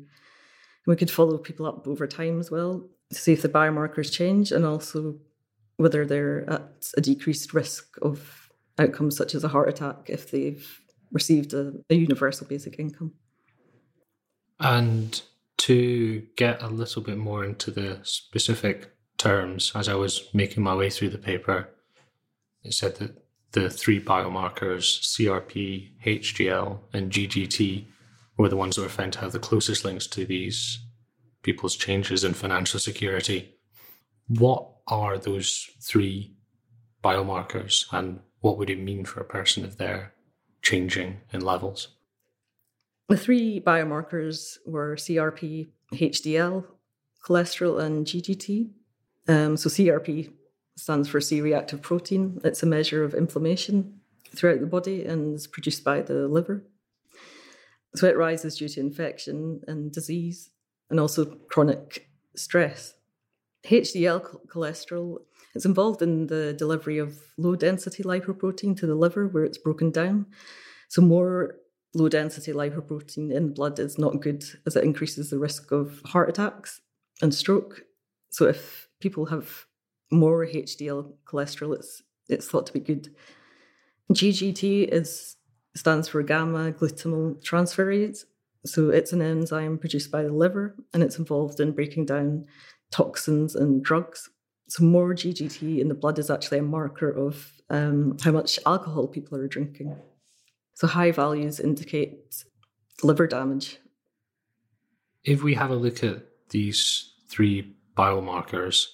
We 0.86 0.96
could 0.96 1.12
follow 1.12 1.38
people 1.38 1.66
up 1.66 1.88
over 1.88 2.08
time 2.08 2.40
as 2.40 2.52
well 2.52 2.88
to 3.10 3.16
see 3.16 3.34
if 3.34 3.42
the 3.42 3.50
biomarkers 3.50 4.12
change 4.12 4.52
and 4.52 4.66
also 4.66 5.18
whether 5.78 6.06
they're 6.06 6.50
at 6.50 6.92
a 6.96 7.02
decreased 7.02 7.54
risk 7.54 7.98
of 8.02 8.50
outcomes 8.78 9.18
such 9.18 9.36
as 9.36 9.44
a 9.44 9.48
heart 9.48 9.70
attack 9.70 10.06
if 10.08 10.32
they've 10.32 10.82
received 11.12 11.54
a, 11.54 11.74
a 11.90 11.96
universal 11.96 12.48
basic 12.48 12.80
income. 12.80 13.14
And 14.60 15.22
to 15.58 16.22
get 16.36 16.62
a 16.62 16.68
little 16.68 17.02
bit 17.02 17.18
more 17.18 17.44
into 17.44 17.72
the 17.72 18.00
specific 18.04 18.92
terms, 19.18 19.72
as 19.76 19.90
I 19.90 19.96
was 19.96 20.30
making 20.34 20.64
my 20.64 20.76
way 20.76 20.90
through 20.90 21.10
the 21.10 21.18
paper, 21.18 21.70
it 22.64 22.74
said 22.74 22.96
that 22.98 23.25
the 23.56 23.70
three 23.70 24.02
biomarkers, 24.02 25.00
CRP, 25.02 25.91
HDL, 26.04 26.80
and 26.91 27.10
GGT, 27.10 27.86
were 28.38 28.50
the 28.50 28.58
ones 28.58 28.76
that 28.76 28.82
were 28.82 28.89
found 28.89 29.13
to 29.13 29.20
have 29.20 29.32
the 29.32 29.39
closest 29.39 29.86
links 29.86 30.08
to 30.08 30.26
these 30.26 30.80
people's 31.41 31.78
changes 31.78 32.26
in 32.26 32.34
financial 32.34 32.82
security. 32.82 33.56
What 34.28 34.68
are 34.88 35.18
those 35.18 35.70
three 35.82 36.36
biomarkers 37.02 37.86
and 37.94 38.20
what 38.41 38.58
would 38.58 38.70
it 38.70 38.80
mean 38.80 39.06
for 39.06 39.22
a 39.22 39.26
person 39.26 39.63
if 39.63 39.78
they're 39.78 40.13
changing 40.62 41.22
in 41.32 41.39
levels? 41.39 41.88
The 43.08 43.15
three 43.15 43.62
biomarkers 43.62 44.58
were 44.65 44.98
CRP, 44.98 45.70
HDL, 45.94 46.65
cholesterol, 47.26 47.82
and 47.82 48.06
GGT. 48.06 48.72
Um, 49.30 49.56
so 49.56 49.70
CRP 49.70 50.32
stands 50.78 51.08
for 51.08 51.22
C 51.22 51.42
reactive 51.42 51.82
protein. 51.82 52.40
It's 52.44 52.64
a 52.64 52.68
measure 52.68 53.04
of 53.04 53.14
inflammation 53.14 54.00
throughout 54.36 54.60
the 54.60 54.66
body 54.66 55.06
and 55.06 55.36
is 55.36 55.48
produced 55.48 55.84
by 55.84 56.02
the 56.02 56.28
liver. 56.28 56.64
So 57.96 58.08
it 58.08 58.18
rises 58.18 58.58
due 58.58 58.68
to 58.70 58.80
infection 58.80 59.62
and 59.68 59.92
disease 59.92 60.50
and 60.90 61.00
also 61.00 61.26
chronic 61.26 62.10
stress. 62.36 62.94
HDL 63.66 64.48
cholesterol 64.48 65.20
is 65.56 65.66
involved 65.66 66.02
in 66.02 66.28
the 66.28 66.54
delivery 66.54 66.98
of 66.98 67.18
low 67.38 67.56
density 67.56 68.04
lipoprotein 68.04 68.78
to 68.78 68.86
the 68.86 68.96
liver 68.96 69.28
where 69.28 69.46
it's 69.46 69.58
broken 69.58 69.92
down. 69.92 70.28
So 70.90 71.02
more 71.02 71.56
low 71.94 72.10
density 72.10 72.52
lipoprotein 72.52 73.34
in 73.34 73.54
blood 73.54 73.80
is 73.80 73.98
not 73.98 74.22
good 74.22 74.44
as 74.66 74.76
it 74.76 74.84
increases 74.84 75.30
the 75.30 75.40
risk 75.40 75.72
of 75.72 76.02
heart 76.06 76.30
attacks 76.30 76.82
and 77.22 77.34
stroke. 77.34 77.82
So 78.30 78.46
if 78.46 78.90
people 79.00 79.28
have 79.28 79.66
more 80.12 80.46
HDL 80.46 81.13
cholesterol, 81.26 81.76
it's 81.76 82.02
it's 82.28 82.48
thought 82.48 82.65
to 82.68 82.74
be 82.74 82.80
good. 82.80 83.10
GGT 84.12 84.88
is 84.89 85.36
stands 85.76 86.08
for 86.08 86.24
gamma 86.24 86.72
glutamyl 86.72 87.41
transferase. 87.44 88.26
So 88.65 88.89
it's 88.89 89.13
an 89.13 89.22
enzyme 89.22 89.78
produced 89.78 90.10
by 90.10 90.24
the 90.24 90.32
liver 90.32 90.76
and 90.94 91.04
it's 91.04 91.20
involved 91.20 91.60
in 91.60 91.74
breaking 91.74 92.06
down 92.06 92.46
toxins 92.91 93.56
and 93.56 93.84
drugs. 93.84 94.30
So 94.68 94.84
more 94.84 95.13
GGT 95.13 95.80
in 95.80 95.88
the 95.88 95.94
blood 95.94 96.18
is 96.18 96.32
actually 96.32 96.60
a 96.60 96.63
marker 96.63 97.10
of 97.10 97.52
um, 97.70 98.18
how 98.24 98.32
much 98.32 98.58
alcohol 98.65 99.08
people 99.08 99.38
are 99.38 99.48
drinking. 99.48 99.96
So 100.74 100.88
high 100.88 101.12
values 101.12 101.60
indicate 101.60 102.44
liver 103.04 103.28
damage. 103.28 103.78
If 105.24 105.44
we 105.44 105.54
have 105.56 105.72
a 105.72 105.76
look 105.76 106.04
at 106.04 106.24
these 106.50 107.13
three 107.28 107.76
biomarkers, 107.96 108.88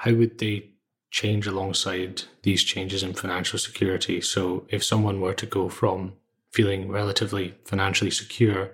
how 0.00 0.14
would 0.14 0.38
they 0.38 0.64
change 1.10 1.46
alongside 1.46 2.22
these 2.42 2.64
changes 2.64 3.02
in 3.02 3.12
financial 3.12 3.58
security? 3.58 4.18
So 4.22 4.64
if 4.70 4.82
someone 4.82 5.20
were 5.20 5.34
to 5.34 5.44
go 5.44 5.68
from 5.68 6.14
feeling 6.52 6.90
relatively 6.90 7.54
financially 7.66 8.10
secure 8.10 8.70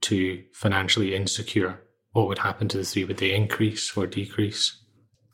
to 0.00 0.42
financially 0.54 1.14
insecure, 1.14 1.82
what 2.12 2.28
would 2.28 2.38
happen 2.38 2.68
to 2.68 2.78
the 2.78 2.84
three? 2.84 3.04
Would 3.04 3.18
they 3.18 3.34
increase 3.34 3.94
or 3.94 4.06
decrease? 4.06 4.80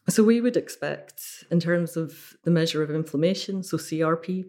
So 0.09 0.25
we 0.25 0.41
would 0.41 0.57
expect, 0.57 1.23
in 1.49 1.61
terms 1.61 1.97
of 1.97 2.35
the 2.43 2.51
measure 2.51 2.83
of 2.83 2.91
inflammation, 2.91 3.63
so 3.63 3.77
CRP, 3.77 4.47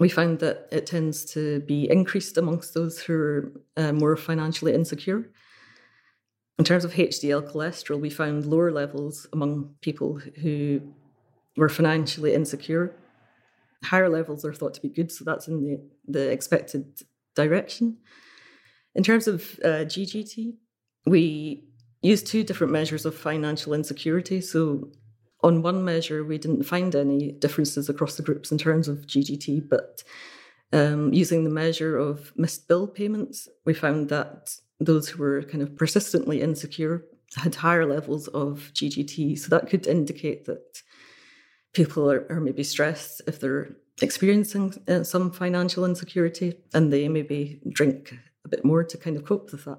we 0.00 0.08
found 0.08 0.40
that 0.40 0.66
it 0.72 0.86
tends 0.86 1.24
to 1.34 1.60
be 1.60 1.88
increased 1.88 2.36
amongst 2.36 2.74
those 2.74 2.98
who 2.98 3.14
are 3.14 3.52
uh, 3.76 3.92
more 3.92 4.16
financially 4.16 4.74
insecure. 4.74 5.30
In 6.60 6.64
terms 6.64 6.84
of 6.84 6.92
HDL 6.92 7.50
cholesterol, 7.50 7.98
we 7.98 8.10
found 8.10 8.44
lower 8.44 8.70
levels 8.70 9.26
among 9.32 9.76
people 9.80 10.18
who 10.42 10.82
were 11.56 11.70
financially 11.70 12.34
insecure. 12.34 12.94
Higher 13.82 14.10
levels 14.10 14.44
are 14.44 14.52
thought 14.52 14.74
to 14.74 14.82
be 14.82 14.90
good, 14.90 15.10
so 15.10 15.24
that's 15.24 15.48
in 15.48 15.64
the, 15.64 15.80
the 16.06 16.30
expected 16.30 17.00
direction. 17.34 17.96
In 18.94 19.02
terms 19.02 19.26
of 19.26 19.58
uh, 19.64 19.86
GGT, 19.88 20.52
we 21.06 21.64
used 22.02 22.26
two 22.26 22.44
different 22.44 22.74
measures 22.74 23.06
of 23.06 23.14
financial 23.14 23.72
insecurity. 23.72 24.42
So 24.42 24.90
on 25.42 25.62
one 25.62 25.82
measure, 25.82 26.24
we 26.24 26.36
didn't 26.36 26.64
find 26.64 26.94
any 26.94 27.32
differences 27.32 27.88
across 27.88 28.16
the 28.16 28.22
groups 28.22 28.52
in 28.52 28.58
terms 28.58 28.86
of 28.86 29.06
GGT, 29.06 29.66
but 29.66 30.04
um, 30.72 31.12
using 31.12 31.44
the 31.44 31.50
measure 31.50 31.96
of 31.96 32.32
missed 32.36 32.68
bill 32.68 32.86
payments, 32.86 33.48
we 33.64 33.74
found 33.74 34.08
that 34.08 34.54
those 34.78 35.08
who 35.08 35.22
were 35.22 35.42
kind 35.42 35.62
of 35.62 35.76
persistently 35.76 36.40
insecure 36.40 37.04
had 37.36 37.54
higher 37.54 37.86
levels 37.86 38.28
of 38.28 38.70
GGT. 38.74 39.38
So 39.38 39.48
that 39.50 39.68
could 39.68 39.86
indicate 39.86 40.46
that 40.46 40.82
people 41.72 42.10
are, 42.10 42.26
are 42.30 42.40
maybe 42.40 42.64
stressed 42.64 43.22
if 43.26 43.40
they're 43.40 43.76
experiencing 44.02 44.74
uh, 44.88 45.04
some 45.04 45.30
financial 45.30 45.84
insecurity 45.84 46.54
and 46.72 46.92
they 46.92 47.08
maybe 47.08 47.60
drink 47.68 48.14
a 48.44 48.48
bit 48.48 48.64
more 48.64 48.82
to 48.82 48.96
kind 48.96 49.16
of 49.16 49.24
cope 49.24 49.52
with 49.52 49.64
that. 49.66 49.78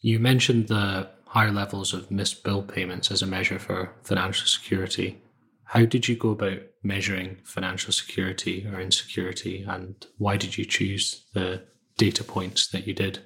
You 0.00 0.18
mentioned 0.18 0.68
the 0.68 1.08
higher 1.26 1.50
levels 1.50 1.92
of 1.92 2.10
missed 2.10 2.44
bill 2.44 2.62
payments 2.62 3.10
as 3.10 3.22
a 3.22 3.26
measure 3.26 3.58
for 3.58 3.92
financial 4.02 4.46
security. 4.46 5.20
How 5.66 5.84
did 5.84 6.06
you 6.06 6.16
go 6.16 6.30
about 6.30 6.60
measuring 6.82 7.38
financial 7.44 7.92
security 7.92 8.66
or 8.72 8.80
insecurity, 8.80 9.64
and 9.66 9.94
why 10.16 10.36
did 10.36 10.56
you 10.56 10.64
choose 10.64 11.26
the 11.34 11.64
data 11.98 12.22
points 12.22 12.68
that 12.68 12.86
you 12.86 12.94
did? 12.94 13.18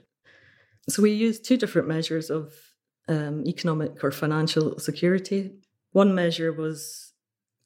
So, 0.89 1.03
we 1.03 1.13
used 1.13 1.45
two 1.45 1.59
different 1.59 1.87
measures 1.87 2.31
of 2.31 2.55
um, 3.09 3.45
economic 3.47 4.03
or 4.03 4.11
financial 4.11 4.79
security. 4.79 5.53
One 5.93 6.15
measure 6.15 6.53
was 6.53 7.13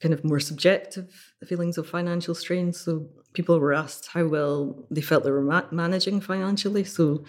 kind 0.00 0.12
of 0.12 0.24
more 0.24 0.40
subjective 0.40 1.32
feelings 1.46 1.78
of 1.78 1.88
financial 1.88 2.34
strain. 2.34 2.72
So, 2.72 3.08
people 3.32 3.60
were 3.60 3.74
asked 3.74 4.08
how 4.08 4.26
well 4.26 4.86
they 4.90 5.02
felt 5.02 5.22
they 5.22 5.30
were 5.30 5.40
ma- 5.40 5.70
managing 5.70 6.20
financially. 6.20 6.82
So, 6.82 7.24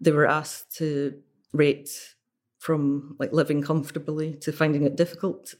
they 0.00 0.12
were 0.12 0.28
asked 0.28 0.76
to 0.76 1.20
rate 1.52 1.90
from 2.58 3.16
like 3.18 3.32
living 3.32 3.60
comfortably 3.60 4.34
to 4.34 4.52
finding 4.52 4.84
it 4.84 4.96
difficult. 4.96 5.54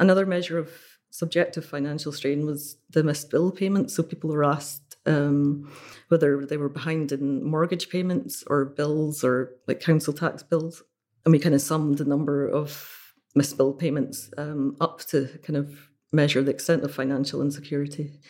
Another 0.00 0.24
measure 0.24 0.58
of 0.58 0.70
subjective 1.10 1.64
financial 1.64 2.10
strain 2.10 2.46
was 2.46 2.78
the 2.88 3.04
missed 3.04 3.30
bill 3.30 3.52
payments. 3.52 3.94
So 3.94 4.02
people 4.02 4.30
were 4.30 4.44
asked 4.44 4.96
um, 5.04 5.70
whether 6.08 6.46
they 6.46 6.56
were 6.56 6.70
behind 6.70 7.12
in 7.12 7.44
mortgage 7.44 7.90
payments 7.90 8.42
or 8.46 8.64
bills 8.64 9.22
or 9.22 9.52
like 9.68 9.80
council 9.80 10.14
tax 10.14 10.42
bills. 10.42 10.82
And 11.24 11.32
we 11.32 11.38
kind 11.38 11.54
of 11.54 11.60
summed 11.60 11.98
the 11.98 12.06
number 12.06 12.48
of 12.48 13.14
missed 13.34 13.58
bill 13.58 13.74
payments 13.74 14.30
um, 14.38 14.74
up 14.80 15.00
to 15.08 15.26
kind 15.42 15.58
of 15.58 15.78
measure 16.12 16.42
the 16.42 16.50
extent 16.50 16.82
of 16.82 16.94
financial 16.94 17.42
insecurity. 17.42 18.20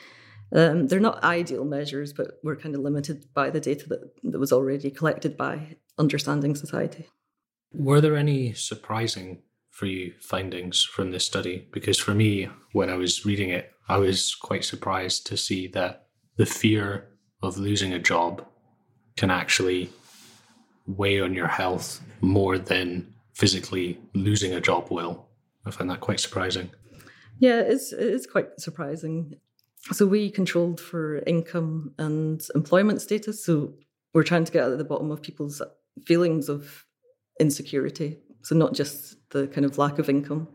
Um, 0.52 0.88
they're 0.88 0.98
not 0.98 1.22
ideal 1.22 1.64
measures, 1.64 2.12
but 2.12 2.32
we're 2.42 2.56
kind 2.56 2.74
of 2.74 2.80
limited 2.80 3.26
by 3.32 3.50
the 3.50 3.60
data 3.60 3.88
that, 3.90 4.00
that 4.24 4.40
was 4.40 4.52
already 4.52 4.90
collected 4.90 5.36
by 5.36 5.76
Understanding 5.96 6.56
Society. 6.56 7.06
Were 7.72 8.00
there 8.00 8.16
any 8.16 8.52
surprising 8.54 9.42
for 9.80 9.86
you 9.86 10.12
findings 10.20 10.84
from 10.84 11.10
this 11.10 11.24
study? 11.24 11.66
Because 11.72 11.98
for 11.98 12.12
me, 12.12 12.50
when 12.72 12.90
I 12.90 12.96
was 12.96 13.24
reading 13.24 13.48
it, 13.48 13.72
I 13.88 13.96
was 13.96 14.34
quite 14.34 14.62
surprised 14.62 15.26
to 15.28 15.38
see 15.38 15.68
that 15.68 16.06
the 16.36 16.44
fear 16.44 17.08
of 17.42 17.56
losing 17.56 17.94
a 17.94 17.98
job 17.98 18.44
can 19.16 19.30
actually 19.30 19.88
weigh 20.86 21.22
on 21.22 21.32
your 21.32 21.46
health 21.46 22.02
more 22.20 22.58
than 22.58 23.10
physically 23.32 23.98
losing 24.12 24.52
a 24.52 24.60
job 24.60 24.88
will. 24.90 25.26
I 25.64 25.70
find 25.70 25.88
that 25.88 26.00
quite 26.00 26.20
surprising. 26.20 26.70
Yeah, 27.38 27.60
it's 27.60 27.90
it's 27.94 28.26
quite 28.26 28.48
surprising. 28.58 29.36
So 29.92 30.06
we 30.06 30.30
controlled 30.30 30.78
for 30.78 31.22
income 31.26 31.94
and 31.98 32.46
employment 32.54 33.00
status. 33.00 33.42
So 33.46 33.72
we're 34.12 34.24
trying 34.24 34.44
to 34.44 34.52
get 34.52 34.70
at 34.70 34.76
the 34.76 34.84
bottom 34.84 35.10
of 35.10 35.22
people's 35.22 35.62
feelings 36.04 36.50
of 36.50 36.84
insecurity. 37.40 38.18
So 38.42 38.54
not 38.56 38.74
just 38.74 39.16
the 39.30 39.46
kind 39.48 39.64
of 39.64 39.78
lack 39.78 39.98
of 39.98 40.08
income. 40.08 40.48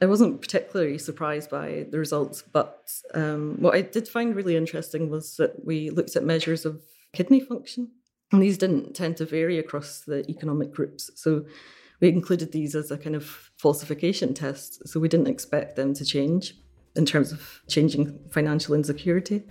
I 0.00 0.06
wasn't 0.06 0.40
particularly 0.40 0.98
surprised 0.98 1.50
by 1.50 1.86
the 1.90 1.98
results, 1.98 2.42
but 2.42 2.90
um, 3.14 3.56
what 3.60 3.74
I 3.74 3.80
did 3.80 4.06
find 4.06 4.36
really 4.36 4.56
interesting 4.56 5.08
was 5.08 5.36
that 5.36 5.64
we 5.64 5.88
looked 5.90 6.16
at 6.16 6.22
measures 6.22 6.66
of 6.66 6.82
kidney 7.14 7.40
function, 7.40 7.90
and 8.30 8.42
these 8.42 8.58
didn't 8.58 8.94
tend 8.94 9.16
to 9.16 9.24
vary 9.24 9.58
across 9.58 10.00
the 10.00 10.28
economic 10.30 10.70
groups. 10.72 11.10
So 11.14 11.46
we 12.00 12.08
included 12.08 12.52
these 12.52 12.74
as 12.74 12.90
a 12.90 12.98
kind 12.98 13.16
of 13.16 13.50
falsification 13.56 14.34
test. 14.34 14.86
So 14.86 15.00
we 15.00 15.08
didn't 15.08 15.28
expect 15.28 15.76
them 15.76 15.94
to 15.94 16.04
change 16.04 16.54
in 16.94 17.06
terms 17.06 17.32
of 17.32 17.62
changing 17.68 18.18
financial 18.30 18.74
insecurity 18.74 19.44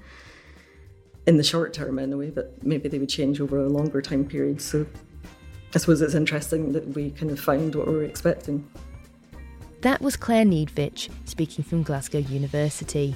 in 1.26 1.38
the 1.38 1.44
short 1.44 1.74
term 1.74 1.98
anyway, 1.98 2.30
but 2.30 2.64
maybe 2.64 2.88
they 2.88 3.00
would 3.00 3.10
change 3.10 3.42
over 3.42 3.58
a 3.58 3.70
longer 3.70 4.02
time 4.02 4.26
period. 4.26 4.62
So 4.62 4.86
I 5.76 5.78
suppose 5.78 6.02
it's 6.02 6.16
interesting 6.16 6.72
that 6.72 6.88
we 6.96 7.12
kind 7.12 7.30
of 7.30 7.40
found 7.40 7.76
what 7.76 7.88
we 7.88 7.96
were 7.96 8.06
expecting. 8.06 8.66
That 9.82 10.02
was 10.02 10.16
Claire 10.16 10.46
Niedzwiedz 10.46 11.10
speaking 11.26 11.66
from 11.66 11.84
Glasgow 11.84 12.20
University. 12.20 13.14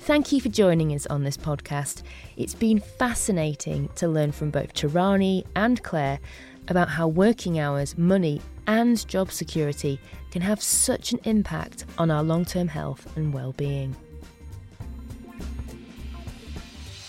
Thank 0.00 0.32
you 0.32 0.40
for 0.40 0.48
joining 0.48 0.94
us 0.94 1.06
on 1.08 1.24
this 1.24 1.36
podcast. 1.36 2.02
It's 2.38 2.54
been 2.54 2.80
fascinating 2.80 3.90
to 3.96 4.08
learn 4.08 4.32
from 4.32 4.50
both 4.50 4.72
Tarani 4.72 5.44
and 5.54 5.82
Claire 5.82 6.20
about 6.68 6.88
how 6.88 7.06
working 7.06 7.58
hours, 7.58 7.98
money, 7.98 8.40
and 8.66 9.06
job 9.06 9.30
security 9.30 10.00
can 10.30 10.40
have 10.40 10.62
such 10.62 11.12
an 11.12 11.20
impact 11.24 11.84
on 11.98 12.10
our 12.10 12.22
long 12.22 12.46
term 12.46 12.68
health 12.68 13.14
and 13.14 13.34
well-being. 13.34 13.94